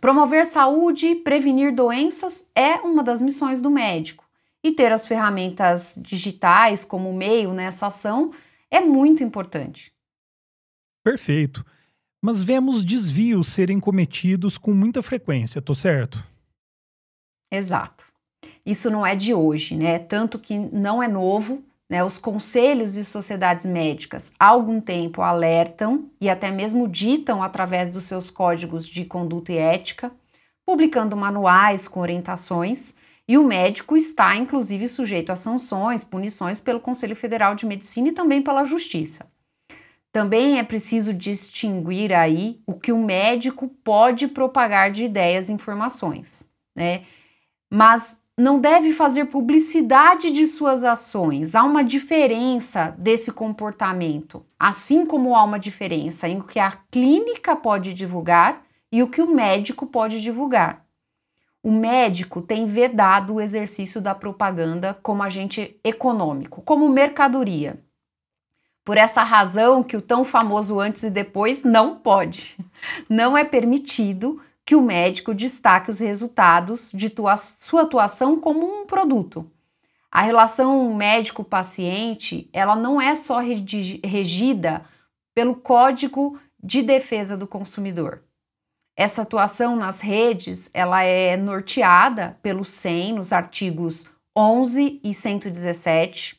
Promover 0.00 0.46
saúde 0.46 1.08
e 1.08 1.14
prevenir 1.16 1.74
doenças 1.74 2.46
é 2.54 2.76
uma 2.76 3.02
das 3.02 3.20
missões 3.20 3.60
do 3.60 3.70
médico. 3.70 4.24
E 4.64 4.72
ter 4.72 4.90
as 4.90 5.06
ferramentas 5.06 5.94
digitais 5.98 6.86
como 6.86 7.12
meio 7.12 7.52
nessa 7.52 7.88
ação 7.88 8.30
é 8.70 8.80
muito 8.80 9.22
importante. 9.22 9.92
Perfeito. 11.04 11.64
Mas 12.22 12.42
vemos 12.42 12.84
desvios 12.84 13.48
serem 13.48 13.80
cometidos 13.80 14.58
com 14.58 14.74
muita 14.74 15.02
frequência, 15.02 15.62
tô 15.62 15.74
certo? 15.74 16.22
Exato. 17.50 18.04
Isso 18.64 18.90
não 18.90 19.06
é 19.06 19.16
de 19.16 19.32
hoje, 19.32 19.74
né? 19.74 19.98
Tanto 19.98 20.38
que 20.38 20.58
não 20.58 21.02
é 21.02 21.08
novo, 21.08 21.64
né, 21.90 22.04
os 22.04 22.16
conselhos 22.18 22.96
e 22.96 23.04
sociedades 23.04 23.66
médicas 23.66 24.32
há 24.38 24.46
algum 24.46 24.80
tempo 24.80 25.22
alertam 25.22 26.08
e 26.20 26.30
até 26.30 26.48
mesmo 26.52 26.86
ditam 26.86 27.42
através 27.42 27.90
dos 27.90 28.04
seus 28.04 28.30
códigos 28.30 28.86
de 28.86 29.04
conduta 29.04 29.52
e 29.52 29.56
ética, 29.56 30.12
publicando 30.64 31.16
manuais 31.16 31.88
com 31.88 31.98
orientações, 31.98 32.94
e 33.30 33.38
o 33.38 33.44
médico 33.44 33.96
está 33.96 34.36
inclusive 34.36 34.88
sujeito 34.88 35.30
a 35.30 35.36
sanções, 35.36 36.02
punições 36.02 36.58
pelo 36.58 36.80
Conselho 36.80 37.14
Federal 37.14 37.54
de 37.54 37.64
Medicina 37.64 38.08
e 38.08 38.12
também 38.12 38.42
pela 38.42 38.64
Justiça. 38.64 39.24
Também 40.10 40.58
é 40.58 40.64
preciso 40.64 41.14
distinguir 41.14 42.12
aí 42.12 42.60
o 42.66 42.74
que 42.74 42.90
o 42.90 42.98
médico 42.98 43.68
pode 43.84 44.26
propagar 44.26 44.90
de 44.90 45.04
ideias 45.04 45.48
e 45.48 45.52
informações, 45.52 46.50
né? 46.74 47.02
Mas 47.72 48.18
não 48.36 48.58
deve 48.58 48.92
fazer 48.92 49.26
publicidade 49.26 50.32
de 50.32 50.48
suas 50.48 50.82
ações. 50.82 51.54
Há 51.54 51.62
uma 51.62 51.84
diferença 51.84 52.96
desse 52.98 53.30
comportamento, 53.30 54.44
assim 54.58 55.06
como 55.06 55.36
há 55.36 55.44
uma 55.44 55.60
diferença 55.60 56.28
em 56.28 56.40
o 56.40 56.44
que 56.44 56.58
a 56.58 56.72
clínica 56.90 57.54
pode 57.54 57.94
divulgar 57.94 58.64
e 58.90 59.04
o 59.04 59.08
que 59.08 59.22
o 59.22 59.32
médico 59.32 59.86
pode 59.86 60.20
divulgar. 60.20 60.89
O 61.62 61.70
médico 61.70 62.40
tem 62.40 62.64
vedado 62.64 63.34
o 63.34 63.40
exercício 63.40 64.00
da 64.00 64.14
propaganda 64.14 64.98
como 65.02 65.22
agente 65.22 65.78
econômico, 65.84 66.62
como 66.62 66.88
mercadoria. 66.88 67.78
Por 68.82 68.96
essa 68.96 69.22
razão 69.22 69.82
que 69.82 69.96
o 69.96 70.00
tão 70.00 70.24
famoso 70.24 70.80
antes 70.80 71.02
e 71.02 71.10
depois 71.10 71.62
não 71.62 71.96
pode. 71.96 72.56
Não 73.10 73.36
é 73.36 73.44
permitido 73.44 74.40
que 74.64 74.74
o 74.74 74.80
médico 74.80 75.34
destaque 75.34 75.90
os 75.90 75.98
resultados 75.98 76.90
de 76.94 77.10
tua, 77.10 77.36
sua 77.36 77.82
atuação 77.82 78.40
como 78.40 78.64
um 78.64 78.86
produto. 78.86 79.50
A 80.10 80.22
relação 80.22 80.94
médico-paciente, 80.94 82.48
ela 82.52 82.74
não 82.74 83.00
é 83.00 83.14
só 83.14 83.38
regida 83.38 84.84
pelo 85.34 85.54
Código 85.54 86.38
de 86.62 86.82
Defesa 86.82 87.36
do 87.36 87.46
Consumidor. 87.46 88.22
Essa 88.96 89.22
atuação 89.22 89.76
nas 89.76 90.00
redes, 90.00 90.68
ela 90.74 91.02
é 91.02 91.36
norteada 91.36 92.36
pelo 92.42 92.64
SEM 92.64 93.12
nos 93.14 93.32
artigos 93.32 94.04
11 94.36 95.00
e 95.02 95.14
117. 95.14 96.38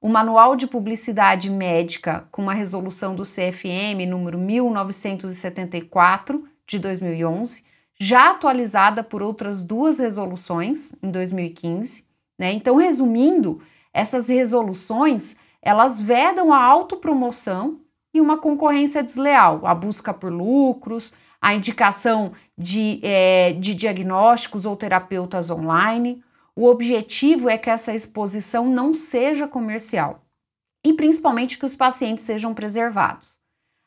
O 0.00 0.08
Manual 0.08 0.56
de 0.56 0.66
Publicidade 0.66 1.50
Médica, 1.50 2.26
com 2.30 2.40
uma 2.42 2.54
resolução 2.54 3.14
do 3.14 3.24
CFM 3.24 4.06
número 4.08 4.38
1974, 4.38 6.48
de 6.66 6.78
2011, 6.78 7.62
já 8.00 8.30
atualizada 8.30 9.04
por 9.04 9.22
outras 9.22 9.62
duas 9.62 9.98
resoluções 9.98 10.94
em 11.02 11.10
2015. 11.10 12.04
Né? 12.38 12.52
Então, 12.52 12.76
resumindo, 12.76 13.60
essas 13.92 14.28
resoluções 14.28 15.36
elas 15.62 16.00
vedam 16.00 16.52
a 16.52 16.64
autopromoção 16.64 17.80
e 18.14 18.20
uma 18.20 18.38
concorrência 18.38 19.02
desleal, 19.02 19.66
a 19.66 19.74
busca 19.74 20.14
por 20.14 20.32
lucros, 20.32 21.12
a 21.40 21.54
indicação 21.54 22.32
de, 22.56 23.00
é, 23.02 23.52
de 23.52 23.74
diagnósticos 23.74 24.66
ou 24.66 24.76
terapeutas 24.76 25.50
online. 25.50 26.22
O 26.54 26.66
objetivo 26.66 27.48
é 27.48 27.56
que 27.56 27.70
essa 27.70 27.94
exposição 27.94 28.66
não 28.66 28.92
seja 28.92 29.48
comercial 29.48 30.22
e 30.84 30.92
principalmente 30.92 31.58
que 31.58 31.64
os 31.64 31.74
pacientes 31.74 32.24
sejam 32.24 32.54
preservados. 32.54 33.38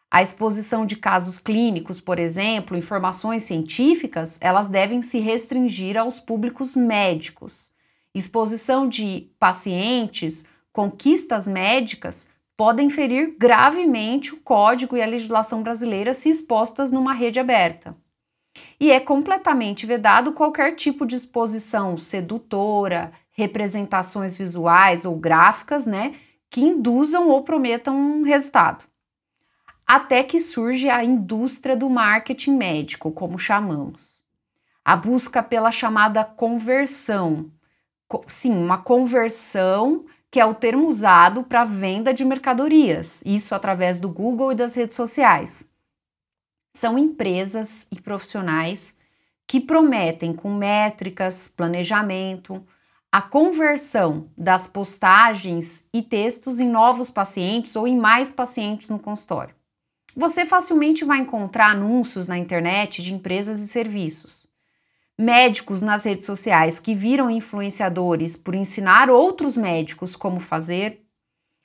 A 0.09 0.21
exposição 0.21 0.85
de 0.85 0.95
casos 0.95 1.39
clínicos, 1.39 1.99
por 1.99 2.19
exemplo, 2.19 2.77
informações 2.77 3.43
científicas, 3.43 4.37
elas 4.41 4.69
devem 4.69 5.01
se 5.01 5.19
restringir 5.19 5.97
aos 5.97 6.19
públicos 6.19 6.75
médicos. 6.75 7.71
Exposição 8.13 8.87
de 8.87 9.31
pacientes, 9.39 10.45
conquistas 10.71 11.47
médicas 11.47 12.27
podem 12.55 12.89
ferir 12.89 13.35
gravemente 13.37 14.33
o 14.33 14.39
código 14.41 14.95
e 14.95 15.01
a 15.01 15.07
legislação 15.07 15.63
brasileira 15.63 16.13
se 16.13 16.29
expostas 16.29 16.91
numa 16.91 17.13
rede 17.13 17.39
aberta. 17.39 17.95
E 18.79 18.91
é 18.91 18.99
completamente 18.99 19.85
vedado 19.85 20.33
qualquer 20.33 20.75
tipo 20.75 21.05
de 21.05 21.15
exposição 21.15 21.97
sedutora, 21.97 23.11
representações 23.31 24.37
visuais 24.37 25.05
ou 25.05 25.15
gráficas, 25.15 25.87
né, 25.87 26.15
que 26.49 26.61
induzam 26.61 27.29
ou 27.29 27.43
prometam 27.43 27.95
um 27.95 28.23
resultado 28.23 28.85
até 29.85 30.23
que 30.23 30.39
surge 30.39 30.89
a 30.89 31.03
indústria 31.03 31.75
do 31.75 31.89
marketing 31.89 32.55
médico, 32.55 33.11
como 33.11 33.37
chamamos. 33.37 34.23
A 34.83 34.95
busca 34.95 35.43
pela 35.43 35.71
chamada 35.71 36.23
conversão. 36.23 37.51
Sim, 38.27 38.57
uma 38.57 38.77
conversão 38.77 40.05
que 40.33 40.39
é 40.39 40.45
o 40.47 40.55
termo 40.55 40.87
usado 40.87 41.43
para 41.43 41.63
venda 41.63 42.11
de 42.11 42.25
mercadorias, 42.25 43.21
isso 43.23 43.53
através 43.53 43.99
do 43.99 44.09
Google 44.09 44.51
e 44.51 44.55
das 44.55 44.73
redes 44.73 44.95
sociais. 44.95 45.69
São 46.75 46.97
empresas 46.97 47.85
e 47.91 48.01
profissionais 48.01 48.97
que 49.47 49.61
prometem, 49.61 50.33
com 50.33 50.51
métricas, 50.51 51.47
planejamento, 51.47 52.65
a 53.11 53.21
conversão 53.21 54.27
das 54.35 54.67
postagens 54.67 55.87
e 55.93 56.01
textos 56.01 56.59
em 56.59 56.67
novos 56.67 57.11
pacientes 57.11 57.75
ou 57.75 57.87
em 57.87 57.95
mais 57.95 58.31
pacientes 58.31 58.89
no 58.89 58.97
consultório. 58.97 59.53
Você 60.15 60.47
facilmente 60.47 61.05
vai 61.05 61.19
encontrar 61.19 61.69
anúncios 61.69 62.25
na 62.25 62.39
internet 62.39 63.03
de 63.03 63.13
empresas 63.13 63.59
e 63.59 63.67
serviços. 63.67 64.47
Médicos 65.23 65.81
nas 65.81 66.03
redes 66.03 66.25
sociais 66.25 66.81
que 66.81 66.93
viram 66.93 67.31
influenciadores 67.31 68.35
por 68.35 68.53
ensinar 68.53 69.09
outros 69.09 69.55
médicos 69.55 70.17
como 70.17 70.37
fazer. 70.37 71.01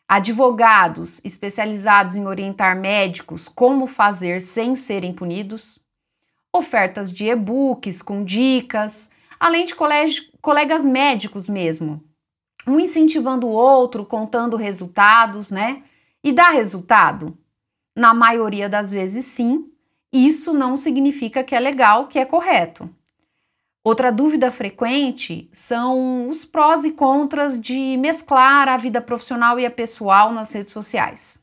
Advogados 0.08 1.20
especializados 1.24 2.14
em 2.14 2.24
orientar 2.24 2.78
médicos 2.78 3.48
como 3.48 3.88
fazer 3.88 4.40
sem 4.40 4.76
serem 4.76 5.12
punidos. 5.12 5.76
Ofertas 6.54 7.12
de 7.12 7.24
e-books 7.24 8.00
com 8.00 8.22
dicas, 8.22 9.10
além 9.40 9.66
de 9.66 9.74
colegas 9.74 10.84
médicos 10.84 11.48
mesmo. 11.48 12.04
Um 12.64 12.78
incentivando 12.78 13.48
o 13.48 13.50
outro, 13.50 14.06
contando 14.06 14.56
resultados, 14.56 15.50
né? 15.50 15.82
E 16.22 16.32
dá 16.32 16.50
resultado? 16.50 17.36
Na 17.96 18.14
maioria 18.14 18.68
das 18.68 18.92
vezes, 18.92 19.24
sim. 19.24 19.68
Isso 20.12 20.54
não 20.54 20.76
significa 20.76 21.42
que 21.42 21.56
é 21.56 21.58
legal, 21.58 22.06
que 22.06 22.20
é 22.20 22.24
correto. 22.24 22.88
Outra 23.88 24.12
dúvida 24.12 24.52
frequente 24.52 25.48
são 25.50 26.28
os 26.28 26.44
prós 26.44 26.84
e 26.84 26.90
contras 26.90 27.58
de 27.58 27.96
mesclar 27.96 28.68
a 28.68 28.76
vida 28.76 29.00
profissional 29.00 29.58
e 29.58 29.64
a 29.64 29.70
pessoal 29.70 30.30
nas 30.30 30.52
redes 30.52 30.74
sociais. 30.74 31.38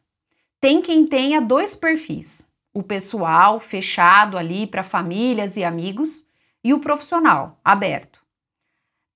Tem 0.61 0.79
quem 0.79 1.07
tenha 1.07 1.41
dois 1.41 1.73
perfis: 1.73 2.47
o 2.71 2.83
pessoal, 2.83 3.59
fechado 3.59 4.37
ali 4.37 4.67
para 4.67 4.83
famílias 4.83 5.57
e 5.57 5.63
amigos, 5.63 6.23
e 6.63 6.71
o 6.71 6.79
profissional, 6.79 7.59
aberto. 7.65 8.21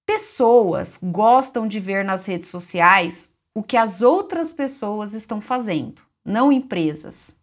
Pessoas 0.07 0.99
gostam 0.99 1.67
de 1.67 1.79
ver 1.79 2.03
nas 2.03 2.25
redes 2.25 2.49
sociais 2.49 3.35
o 3.53 3.61
que 3.61 3.77
as 3.77 4.01
outras 4.01 4.51
pessoas 4.51 5.13
estão 5.13 5.39
fazendo 5.39 6.01
não 6.25 6.51
empresas. 6.51 7.35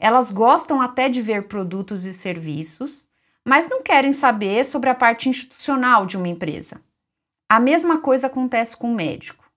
Elas 0.00 0.32
gostam 0.32 0.80
até 0.80 1.08
de 1.08 1.22
ver 1.22 1.46
produtos 1.46 2.04
e 2.04 2.12
serviços, 2.12 3.07
mas 3.46 3.68
não 3.68 3.82
querem 3.82 4.12
saber 4.12 4.64
sobre 4.64 4.90
a 4.90 4.94
parte 4.94 5.28
institucional 5.28 6.06
de 6.06 6.16
uma 6.16 6.28
empresa. 6.28 6.80
A 7.48 7.58
mesma 7.58 8.00
coisa 8.00 8.26
acontece 8.26 8.76
com 8.76 8.90
o 8.90 8.94
médico. 8.94 9.48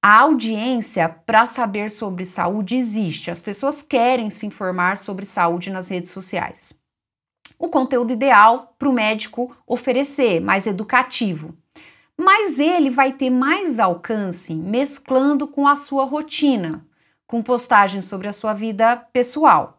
A 0.00 0.20
audiência 0.20 1.08
para 1.08 1.44
saber 1.44 1.90
sobre 1.90 2.24
saúde 2.24 2.76
existe, 2.76 3.30
as 3.30 3.42
pessoas 3.42 3.82
querem 3.82 4.30
se 4.30 4.46
informar 4.46 4.96
sobre 4.96 5.26
saúde 5.26 5.70
nas 5.70 5.88
redes 5.88 6.10
sociais. 6.12 6.72
O 7.58 7.68
conteúdo 7.68 8.12
ideal 8.12 8.76
para 8.78 8.88
o 8.88 8.92
médico 8.92 9.56
oferecer, 9.66 10.40
mais 10.40 10.66
educativo. 10.66 11.56
Mas 12.16 12.58
ele 12.60 12.90
vai 12.90 13.12
ter 13.12 13.30
mais 13.30 13.80
alcance 13.80 14.54
mesclando 14.54 15.48
com 15.48 15.66
a 15.66 15.74
sua 15.74 16.04
rotina, 16.04 16.86
com 17.26 17.42
postagens 17.42 18.04
sobre 18.04 18.28
a 18.28 18.32
sua 18.32 18.54
vida 18.54 18.96
pessoal. 19.12 19.77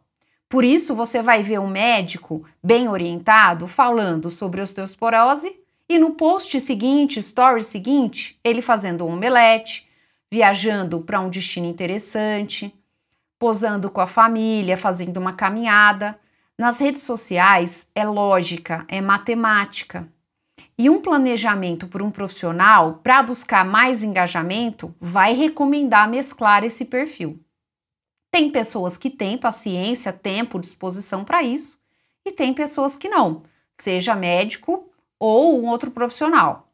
Por 0.50 0.64
isso, 0.64 0.96
você 0.96 1.22
vai 1.22 1.44
ver 1.44 1.60
um 1.60 1.68
médico 1.68 2.44
bem 2.62 2.90
orientado 2.90 3.68
falando 3.68 4.32
sobre 4.32 4.62
osteoporose 4.62 5.56
e 5.88 6.00
no 6.00 6.16
post 6.16 6.60
seguinte, 6.60 7.20
story 7.20 7.64
seguinte, 7.64 8.40
ele 8.44 8.60
fazendo 8.60 9.06
um 9.06 9.14
omelete, 9.14 9.88
viajando 10.32 11.02
para 11.02 11.20
um 11.20 11.30
destino 11.30 11.68
interessante, 11.68 12.74
posando 13.38 13.92
com 13.92 14.02
a 14.02 14.08
família, 14.08 14.76
fazendo 14.76 15.18
uma 15.18 15.34
caminhada. 15.34 16.20
Nas 16.58 16.80
redes 16.80 17.04
sociais 17.04 17.88
é 17.94 18.04
lógica, 18.04 18.86
é 18.88 19.00
matemática. 19.02 20.08
E 20.78 20.90
um 20.90 21.00
planejamento 21.00 21.88
por 21.88 22.02
um 22.02 22.10
profissional 22.10 23.02
para 23.04 23.22
buscar 23.22 23.64
mais 23.64 24.02
engajamento 24.02 24.96
vai 25.00 25.34
recomendar 25.34 26.10
mesclar 26.10 26.64
esse 26.64 26.86
perfil. 26.86 27.40
Tem 28.32 28.52
pessoas 28.52 28.98
que 28.98 29.10
têm 29.10 29.38
paciência, 29.38 30.14
tempo, 30.14 30.60
disposição 30.60 31.26
para 31.26 31.42
isso, 31.44 31.80
e 32.26 32.32
tem 32.32 32.54
pessoas 32.54 32.96
que 32.96 33.10
não, 33.10 33.44
seja 33.78 34.16
médico 34.16 34.90
ou 35.20 35.60
um 35.60 35.68
outro 35.68 35.92
profissional. 35.92 36.72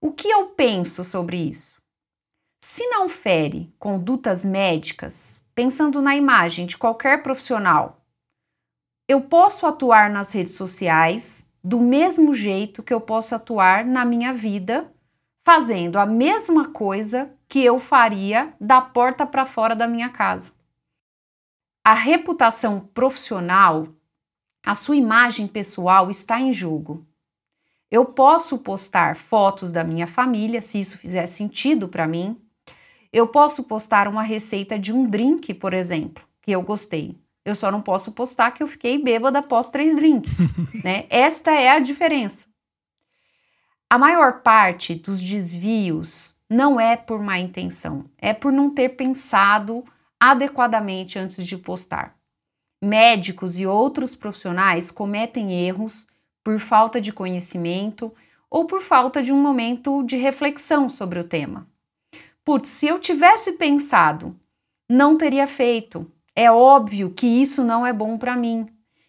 O 0.00 0.12
que 0.12 0.28
eu 0.28 0.46
penso 0.46 1.04
sobre 1.04 1.36
isso? 1.36 1.76
Se 2.62 2.86
não 2.88 3.08
fere 3.08 3.74
condutas 3.78 4.44
médicas, 4.44 5.44
pensando 5.54 6.00
na 6.00 6.16
imagem 6.16 6.66
de 6.66 6.78
qualquer 6.78 7.22
profissional, 7.22 8.00
eu 9.06 9.20
posso 9.20 9.66
atuar 9.66 10.08
nas 10.08 10.32
redes 10.32 10.54
sociais 10.54 11.46
do 11.62 11.78
mesmo 11.78 12.32
jeito 12.34 12.82
que 12.82 12.92
eu 12.92 13.00
posso 13.00 13.34
atuar 13.34 13.84
na 13.84 14.04
minha 14.04 14.32
vida, 14.32 14.90
fazendo 15.44 15.98
a 15.98 16.06
mesma 16.06 16.68
coisa 16.68 17.30
que 17.54 17.64
eu 17.64 17.78
faria 17.78 18.52
da 18.60 18.80
porta 18.80 19.24
para 19.24 19.46
fora 19.46 19.76
da 19.76 19.86
minha 19.86 20.08
casa. 20.08 20.50
A 21.84 21.94
reputação 21.94 22.80
profissional, 22.80 23.86
a 24.66 24.74
sua 24.74 24.96
imagem 24.96 25.46
pessoal 25.46 26.10
está 26.10 26.40
em 26.40 26.52
jogo. 26.52 27.06
Eu 27.88 28.06
posso 28.06 28.58
postar 28.58 29.14
fotos 29.14 29.70
da 29.70 29.84
minha 29.84 30.04
família, 30.04 30.60
se 30.60 30.80
isso 30.80 30.98
fizer 30.98 31.28
sentido 31.28 31.88
para 31.88 32.08
mim. 32.08 32.42
Eu 33.12 33.28
posso 33.28 33.62
postar 33.62 34.08
uma 34.08 34.24
receita 34.24 34.76
de 34.76 34.92
um 34.92 35.08
drink, 35.08 35.54
por 35.54 35.72
exemplo, 35.72 36.24
que 36.42 36.50
eu 36.50 36.60
gostei. 36.60 37.16
Eu 37.44 37.54
só 37.54 37.70
não 37.70 37.80
posso 37.80 38.10
postar 38.10 38.50
que 38.50 38.64
eu 38.64 38.66
fiquei 38.66 38.98
bêbada 38.98 39.38
após 39.38 39.70
três 39.70 39.94
drinks, 39.94 40.52
né? 40.82 41.06
Esta 41.08 41.52
é 41.52 41.68
a 41.68 41.78
diferença. 41.78 42.48
A 43.88 43.96
maior 43.96 44.42
parte 44.42 44.96
dos 44.96 45.20
desvios 45.20 46.33
não 46.54 46.78
é 46.78 46.96
por 46.96 47.20
má 47.20 47.36
intenção, 47.38 48.04
é 48.16 48.32
por 48.32 48.52
não 48.52 48.70
ter 48.70 48.90
pensado 48.90 49.82
adequadamente 50.20 51.18
antes 51.18 51.44
de 51.44 51.58
postar. 51.58 52.16
Médicos 52.80 53.58
e 53.58 53.66
outros 53.66 54.14
profissionais 54.14 54.90
cometem 54.90 55.52
erros 55.52 56.06
por 56.44 56.60
falta 56.60 57.00
de 57.00 57.12
conhecimento 57.12 58.14
ou 58.48 58.66
por 58.66 58.82
falta 58.82 59.20
de 59.20 59.32
um 59.32 59.42
momento 59.42 60.04
de 60.04 60.16
reflexão 60.16 60.88
sobre 60.88 61.18
o 61.18 61.24
tema. 61.24 61.66
Putz, 62.44 62.68
se 62.68 62.86
eu 62.86 63.00
tivesse 63.00 63.52
pensado, 63.54 64.38
não 64.88 65.18
teria 65.18 65.48
feito, 65.48 66.08
é 66.36 66.52
óbvio 66.52 67.10
que 67.10 67.26
isso 67.26 67.64
não 67.64 67.84
é 67.84 67.92
bom 67.92 68.16
para 68.16 68.36
mim. 68.36 68.68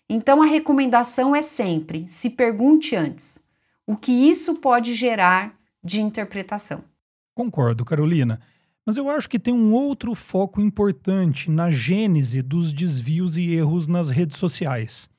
Então 0.10 0.42
a 0.42 0.46
recomendação 0.48 1.36
é 1.36 1.44
sempre: 1.44 2.08
se 2.08 2.32
pergunte 2.32 2.96
antes 2.96 3.46
o 3.86 3.96
que 3.96 4.12
isso 4.12 4.56
pode 4.56 4.96
gerar 4.96 5.56
de 5.84 6.02
interpretação. 6.02 6.95
Concordo, 7.36 7.86
Carolina. 7.86 8.40
Mas 8.86 8.98
eu 8.98 9.10
acho 9.10 9.30
que 9.30 9.38
tem 9.38 9.54
um 9.54 9.74
outro 9.74 10.16
foco 10.16 10.60
importante 10.60 11.52
na 11.52 11.70
gênese 11.70 12.42
dos 12.42 12.74
desvios 12.74 13.38
e 13.38 13.54
erros 13.54 13.88
nas 13.88 14.10
redes 14.10 14.38
sociais. 14.38 15.10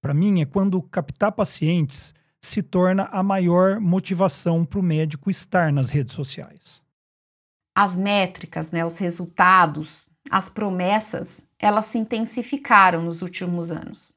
Para 0.00 0.14
mim, 0.14 0.40
é 0.40 0.44
quando 0.44 0.82
captar 0.82 1.30
pacientes 1.30 2.12
se 2.40 2.62
torna 2.62 3.04
a 3.12 3.22
maior 3.22 3.78
motivação 3.78 4.64
para 4.64 4.80
o 4.80 4.82
médico 4.82 5.30
estar 5.30 5.72
nas 5.72 5.90
redes 5.90 6.12
sociais. 6.12 6.82
As 7.76 7.94
métricas, 7.94 8.72
né, 8.72 8.84
os 8.84 8.98
resultados 8.98 10.08
as 10.30 10.48
promessas, 10.48 11.46
elas 11.58 11.86
se 11.86 11.98
intensificaram 11.98 13.02
nos 13.02 13.22
últimos 13.22 13.70
anos. 13.70 14.12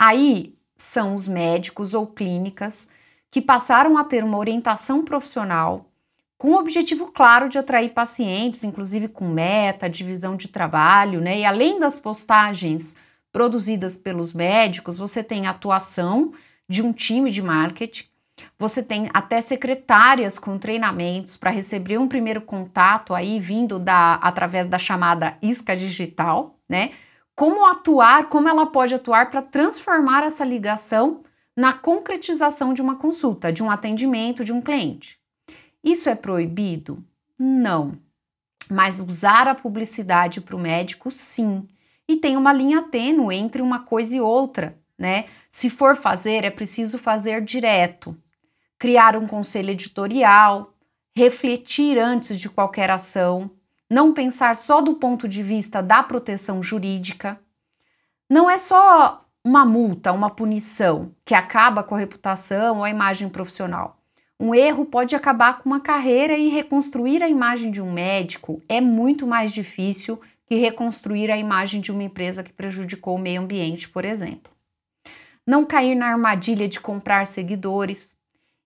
Aí 0.00 0.58
são 0.76 1.14
os 1.14 1.28
médicos 1.28 1.94
ou 1.94 2.06
clínicas 2.06 2.88
que 3.30 3.42
passaram 3.42 3.98
a 3.98 4.04
ter 4.04 4.24
uma 4.24 4.38
orientação 4.38 5.04
profissional 5.04 5.90
com 6.38 6.52
o 6.52 6.58
objetivo 6.58 7.10
claro 7.10 7.48
de 7.48 7.58
atrair 7.58 7.90
pacientes, 7.90 8.62
inclusive 8.62 9.08
com 9.08 9.26
meta, 9.28 9.90
divisão 9.90 10.36
de 10.36 10.46
trabalho, 10.46 11.20
né? 11.20 11.40
E 11.40 11.44
além 11.44 11.80
das 11.80 11.98
postagens 11.98 12.96
produzidas 13.32 13.96
pelos 13.96 14.32
médicos, 14.32 14.96
você 14.96 15.22
tem 15.22 15.48
atuação 15.48 16.32
de 16.68 16.80
um 16.80 16.92
time 16.92 17.30
de 17.30 17.42
marketing, 17.42 18.04
você 18.56 18.82
tem 18.82 19.10
até 19.12 19.40
secretárias 19.40 20.38
com 20.38 20.56
treinamentos 20.58 21.36
para 21.36 21.50
receber 21.50 21.98
um 21.98 22.06
primeiro 22.06 22.40
contato 22.40 23.14
aí 23.14 23.40
vindo 23.40 23.78
da 23.78 24.14
através 24.14 24.68
da 24.68 24.78
chamada 24.78 25.36
isca 25.42 25.76
digital, 25.76 26.56
né? 26.68 26.92
Como 27.34 27.66
atuar, 27.66 28.28
como 28.28 28.48
ela 28.48 28.66
pode 28.66 28.94
atuar 28.94 29.30
para 29.30 29.42
transformar 29.42 30.24
essa 30.24 30.44
ligação 30.44 31.22
na 31.56 31.72
concretização 31.72 32.72
de 32.72 32.80
uma 32.80 32.96
consulta, 32.96 33.52
de 33.52 33.62
um 33.62 33.70
atendimento 33.70 34.44
de 34.44 34.52
um 34.52 34.60
cliente. 34.60 35.17
Isso 35.82 36.08
é 36.08 36.14
proibido? 36.14 37.04
Não. 37.38 37.98
Mas 38.70 39.00
usar 39.00 39.48
a 39.48 39.54
publicidade 39.54 40.40
para 40.40 40.56
o 40.56 40.58
médico, 40.58 41.10
sim. 41.10 41.66
E 42.08 42.16
tem 42.16 42.36
uma 42.36 42.52
linha 42.52 42.82
tênue 42.82 43.34
entre 43.34 43.62
uma 43.62 43.80
coisa 43.80 44.16
e 44.16 44.20
outra, 44.20 44.78
né? 44.98 45.26
Se 45.50 45.70
for 45.70 45.96
fazer, 45.96 46.44
é 46.44 46.50
preciso 46.50 46.98
fazer 46.98 47.42
direto. 47.42 48.16
Criar 48.78 49.16
um 49.16 49.26
conselho 49.26 49.70
editorial, 49.70 50.72
refletir 51.14 51.98
antes 51.98 52.38
de 52.38 52.48
qualquer 52.48 52.90
ação, 52.90 53.50
não 53.90 54.12
pensar 54.12 54.54
só 54.56 54.80
do 54.80 54.94
ponto 54.94 55.26
de 55.26 55.42
vista 55.42 55.82
da 55.82 56.02
proteção 56.02 56.62
jurídica. 56.62 57.40
Não 58.28 58.48
é 58.48 58.58
só 58.58 59.26
uma 59.44 59.64
multa, 59.64 60.12
uma 60.12 60.30
punição 60.30 61.14
que 61.24 61.34
acaba 61.34 61.82
com 61.82 61.94
a 61.94 61.98
reputação 61.98 62.78
ou 62.78 62.84
a 62.84 62.90
imagem 62.90 63.28
profissional. 63.28 63.97
Um 64.40 64.54
erro 64.54 64.84
pode 64.84 65.16
acabar 65.16 65.58
com 65.58 65.68
uma 65.68 65.80
carreira 65.80 66.38
e 66.38 66.48
reconstruir 66.48 67.22
a 67.24 67.28
imagem 67.28 67.72
de 67.72 67.82
um 67.82 67.92
médico 67.92 68.62
é 68.68 68.80
muito 68.80 69.26
mais 69.26 69.52
difícil 69.52 70.20
que 70.46 70.54
reconstruir 70.54 71.30
a 71.30 71.36
imagem 71.36 71.80
de 71.80 71.90
uma 71.90 72.04
empresa 72.04 72.44
que 72.44 72.52
prejudicou 72.52 73.16
o 73.16 73.20
meio 73.20 73.42
ambiente, 73.42 73.88
por 73.88 74.04
exemplo. 74.04 74.52
Não 75.44 75.64
cair 75.64 75.94
na 75.96 76.06
armadilha 76.06 76.68
de 76.68 76.78
comprar 76.78 77.26
seguidores. 77.26 78.14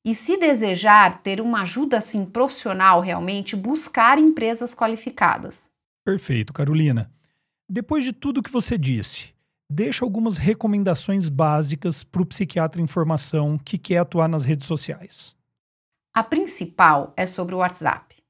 E 0.04 0.14
se 0.14 0.36
desejar 0.36 1.22
ter 1.22 1.40
uma 1.40 1.62
ajuda 1.62 1.98
assim 1.98 2.24
profissional 2.24 3.00
realmente, 3.00 3.56
buscar 3.56 4.18
empresas 4.18 4.74
qualificadas. 4.74 5.70
Perfeito, 6.04 6.52
Carolina. 6.52 7.10
Depois 7.68 8.04
de 8.04 8.12
tudo 8.12 8.42
que 8.42 8.50
você 8.50 8.76
disse, 8.76 9.32
deixa 9.70 10.04
algumas 10.04 10.36
recomendações 10.36 11.28
básicas 11.28 12.04
para 12.04 12.20
o 12.20 12.26
psiquiatra 12.26 12.82
em 12.82 12.86
formação 12.86 13.56
que 13.56 13.78
quer 13.78 13.98
atuar 13.98 14.28
nas 14.28 14.44
redes 14.44 14.66
sociais. 14.66 15.34
A 16.14 16.22
principal 16.22 17.14
é 17.16 17.24
sobre 17.24 17.54
o 17.54 17.58
WhatsApp. 17.58 18.22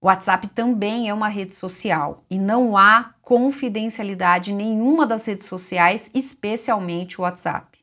O 0.00 0.06
WhatsApp 0.06 0.46
também 0.46 1.08
é 1.08 1.14
uma 1.14 1.26
rede 1.26 1.52
social 1.52 2.24
e 2.30 2.38
não 2.38 2.76
há 2.76 3.14
confidencialidade 3.20 4.52
nenhuma 4.52 5.04
das 5.04 5.26
redes 5.26 5.46
sociais, 5.46 6.12
especialmente 6.14 7.20
o 7.20 7.24
WhatsApp. 7.24 7.80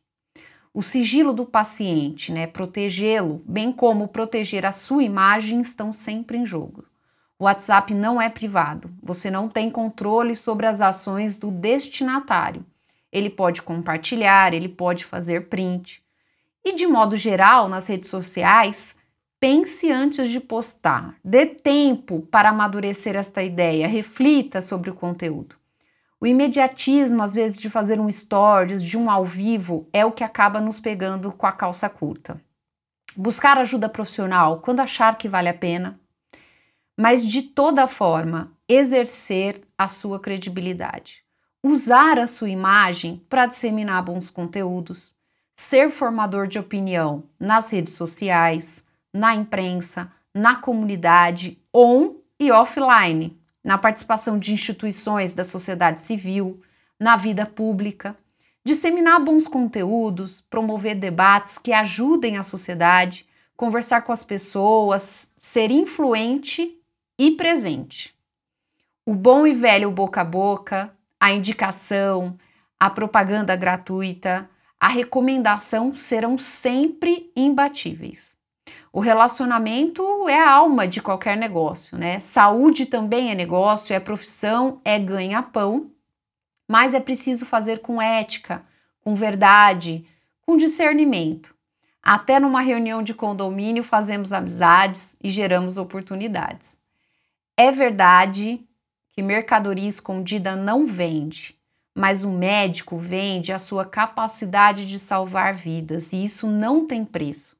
O 0.73 0.81
sigilo 0.81 1.33
do 1.33 1.45
paciente, 1.45 2.31
né, 2.31 2.47
protegê-lo, 2.47 3.43
bem 3.45 3.73
como 3.73 4.07
proteger 4.07 4.65
a 4.65 4.71
sua 4.71 5.03
imagem, 5.03 5.59
estão 5.59 5.91
sempre 5.91 6.37
em 6.37 6.45
jogo. 6.45 6.85
O 7.37 7.43
WhatsApp 7.43 7.93
não 7.93 8.21
é 8.21 8.29
privado, 8.29 8.89
você 9.03 9.29
não 9.29 9.49
tem 9.49 9.69
controle 9.69 10.33
sobre 10.33 10.65
as 10.65 10.79
ações 10.79 11.37
do 11.37 11.51
destinatário. 11.51 12.65
Ele 13.11 13.29
pode 13.29 13.61
compartilhar, 13.63 14.53
ele 14.53 14.69
pode 14.69 15.03
fazer 15.03 15.49
print. 15.49 16.01
E 16.63 16.73
de 16.73 16.87
modo 16.87 17.17
geral, 17.17 17.67
nas 17.67 17.87
redes 17.87 18.09
sociais, 18.09 18.98
pense 19.39 19.91
antes 19.91 20.29
de 20.29 20.39
postar. 20.39 21.15
Dê 21.23 21.45
tempo 21.45 22.21
para 22.31 22.49
amadurecer 22.49 23.15
esta 23.15 23.41
ideia, 23.41 23.87
reflita 23.87 24.61
sobre 24.61 24.89
o 24.89 24.95
conteúdo. 24.95 25.55
O 26.21 26.27
imediatismo, 26.27 27.23
às 27.23 27.33
vezes, 27.33 27.57
de 27.59 27.69
fazer 27.69 27.99
um 27.99 28.11
stories, 28.11 28.83
de 28.83 28.97
um 28.97 29.09
ao 29.09 29.23
vivo, 29.23 29.87
é 29.93 30.05
o 30.05 30.11
que 30.11 30.23
acaba 30.23 30.59
nos 30.59 30.79
pegando 30.79 31.31
com 31.31 31.47
a 31.47 31.51
calça 31.51 31.89
curta. 31.89 32.41
Buscar 33.15 33.57
ajuda 33.57 33.87
profissional 33.87 34.59
quando 34.59 34.81
achar 34.81 35.17
que 35.17 35.29
vale 35.29 35.49
a 35.49 35.53
pena 35.53 35.99
mas 37.01 37.25
de 37.25 37.41
toda 37.41 37.87
forma 37.87 38.51
exercer 38.67 39.61
a 39.77 39.87
sua 39.87 40.19
credibilidade. 40.19 41.23
Usar 41.63 42.19
a 42.19 42.27
sua 42.27 42.49
imagem 42.49 43.25
para 43.29 43.45
disseminar 43.45 44.03
bons 44.03 44.29
conteúdos, 44.29 45.15
ser 45.55 45.89
formador 45.91 46.45
de 46.45 46.59
opinião 46.59 47.23
nas 47.39 47.71
redes 47.71 47.93
sociais, 47.93 48.83
na 49.13 49.35
imprensa, 49.35 50.11
na 50.33 50.55
comunidade 50.55 51.57
on 51.73 52.15
e 52.39 52.51
offline, 52.51 53.37
na 53.63 53.77
participação 53.77 54.39
de 54.39 54.53
instituições 54.53 55.33
da 55.33 55.43
sociedade 55.43 55.99
civil, 55.99 56.61
na 56.99 57.15
vida 57.15 57.45
pública, 57.45 58.15
disseminar 58.63 59.19
bons 59.19 59.47
conteúdos, 59.47 60.41
promover 60.49 60.95
debates 60.95 61.57
que 61.57 61.73
ajudem 61.73 62.37
a 62.37 62.43
sociedade, 62.43 63.25
conversar 63.55 64.01
com 64.01 64.11
as 64.11 64.23
pessoas, 64.23 65.31
ser 65.37 65.71
influente 65.71 66.77
e 67.17 67.31
presente. 67.31 68.15
O 69.05 69.15
bom 69.15 69.45
e 69.45 69.53
velho 69.53 69.91
boca 69.91 70.21
a 70.21 70.25
boca, 70.25 70.93
a 71.19 71.31
indicação, 71.31 72.37
a 72.79 72.89
propaganda 72.89 73.55
gratuita, 73.55 74.49
a 74.79 74.87
recomendação 74.87 75.97
serão 75.97 76.37
sempre 76.37 77.29
imbatíveis. 77.35 78.38
O 78.91 78.99
relacionamento 78.99 80.27
é 80.27 80.39
a 80.39 80.51
alma 80.51 80.87
de 80.87 81.01
qualquer 81.01 81.37
negócio, 81.37 81.97
né? 81.97 82.19
Saúde 82.19 82.87
também 82.87 83.29
é 83.29 83.35
negócio, 83.35 83.93
é 83.93 83.99
profissão, 83.99 84.81
é 84.83 84.97
ganha-pão, 84.97 85.91
mas 86.67 86.93
é 86.93 86.99
preciso 86.99 87.45
fazer 87.45 87.79
com 87.79 88.01
ética, 88.01 88.63
com 89.01 89.15
verdade, 89.15 90.05
com 90.41 90.57
discernimento. 90.57 91.53
Até 92.01 92.39
numa 92.39 92.61
reunião 92.61 93.03
de 93.03 93.13
condomínio 93.13 93.83
fazemos 93.83 94.33
amizades 94.33 95.15
e 95.21 95.29
geramos 95.29 95.77
oportunidades. 95.77 96.77
É 97.55 97.71
verdade 97.71 98.65
que 99.09 99.21
mercadoria 99.21 99.87
escondida 99.87 100.55
não 100.55 100.87
vende, 100.87 101.55
mas 101.93 102.23
o 102.23 102.31
médico 102.31 102.97
vende 102.97 103.51
a 103.51 103.59
sua 103.59 103.85
capacidade 103.85 104.87
de 104.87 104.97
salvar 104.97 105.53
vidas 105.53 106.13
e 106.13 106.23
isso 106.23 106.47
não 106.47 106.87
tem 106.87 107.03
preço. 107.03 107.58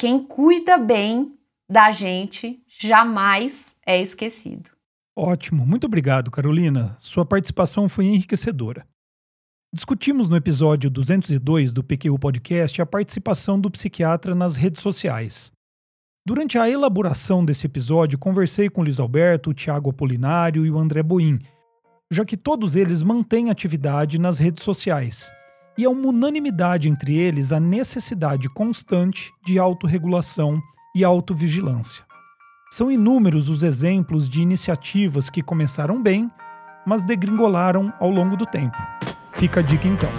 Quem 0.00 0.18
cuida 0.24 0.78
bem 0.78 1.38
da 1.68 1.92
gente 1.92 2.64
jamais 2.66 3.76
é 3.84 4.00
esquecido. 4.00 4.70
Ótimo, 5.14 5.66
muito 5.66 5.84
obrigado, 5.84 6.30
Carolina. 6.30 6.96
Sua 6.98 7.22
participação 7.22 7.86
foi 7.86 8.06
enriquecedora. 8.06 8.86
Discutimos 9.70 10.26
no 10.26 10.36
episódio 10.36 10.88
202 10.88 11.74
do 11.74 11.84
PQU 11.84 12.18
Podcast 12.18 12.80
a 12.80 12.86
participação 12.86 13.60
do 13.60 13.70
psiquiatra 13.70 14.34
nas 14.34 14.56
redes 14.56 14.80
sociais. 14.80 15.52
Durante 16.26 16.56
a 16.56 16.66
elaboração 16.66 17.44
desse 17.44 17.66
episódio, 17.66 18.18
conversei 18.18 18.70
com 18.70 18.82
Luiz 18.82 18.98
Alberto, 18.98 19.50
o 19.50 19.54
Tiago 19.54 19.90
Apolinário 19.90 20.64
e 20.64 20.70
o 20.70 20.78
André 20.78 21.02
Boim, 21.02 21.38
já 22.10 22.24
que 22.24 22.38
todos 22.38 22.74
eles 22.74 23.02
mantêm 23.02 23.50
atividade 23.50 24.18
nas 24.18 24.38
redes 24.38 24.64
sociais. 24.64 25.30
E 25.78 25.84
é 25.84 25.88
uma 25.88 26.08
unanimidade 26.08 26.88
entre 26.88 27.16
eles 27.16 27.52
a 27.52 27.60
necessidade 27.60 28.48
constante 28.48 29.32
de 29.44 29.58
autorregulação 29.58 30.60
e 30.94 31.04
autovigilância. 31.04 32.04
São 32.70 32.90
inúmeros 32.90 33.48
os 33.48 33.62
exemplos 33.62 34.28
de 34.28 34.42
iniciativas 34.42 35.28
que 35.30 35.42
começaram 35.42 36.02
bem, 36.02 36.30
mas 36.86 37.02
degringolaram 37.02 37.92
ao 37.98 38.10
longo 38.10 38.36
do 38.36 38.46
tempo. 38.46 38.76
Fica 39.34 39.60
a 39.60 39.62
dica 39.62 39.88
então. 39.88 40.10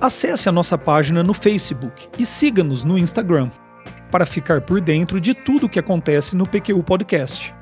Acesse 0.00 0.48
a 0.48 0.52
nossa 0.52 0.76
página 0.76 1.22
no 1.22 1.32
Facebook 1.32 2.08
e 2.18 2.26
siga-nos 2.26 2.84
no 2.84 2.98
Instagram 2.98 3.50
para 4.10 4.26
ficar 4.26 4.60
por 4.60 4.80
dentro 4.80 5.20
de 5.20 5.34
tudo 5.34 5.66
o 5.66 5.68
que 5.68 5.78
acontece 5.78 6.36
no 6.36 6.46
PQU 6.46 6.82
Podcast. 6.82 7.54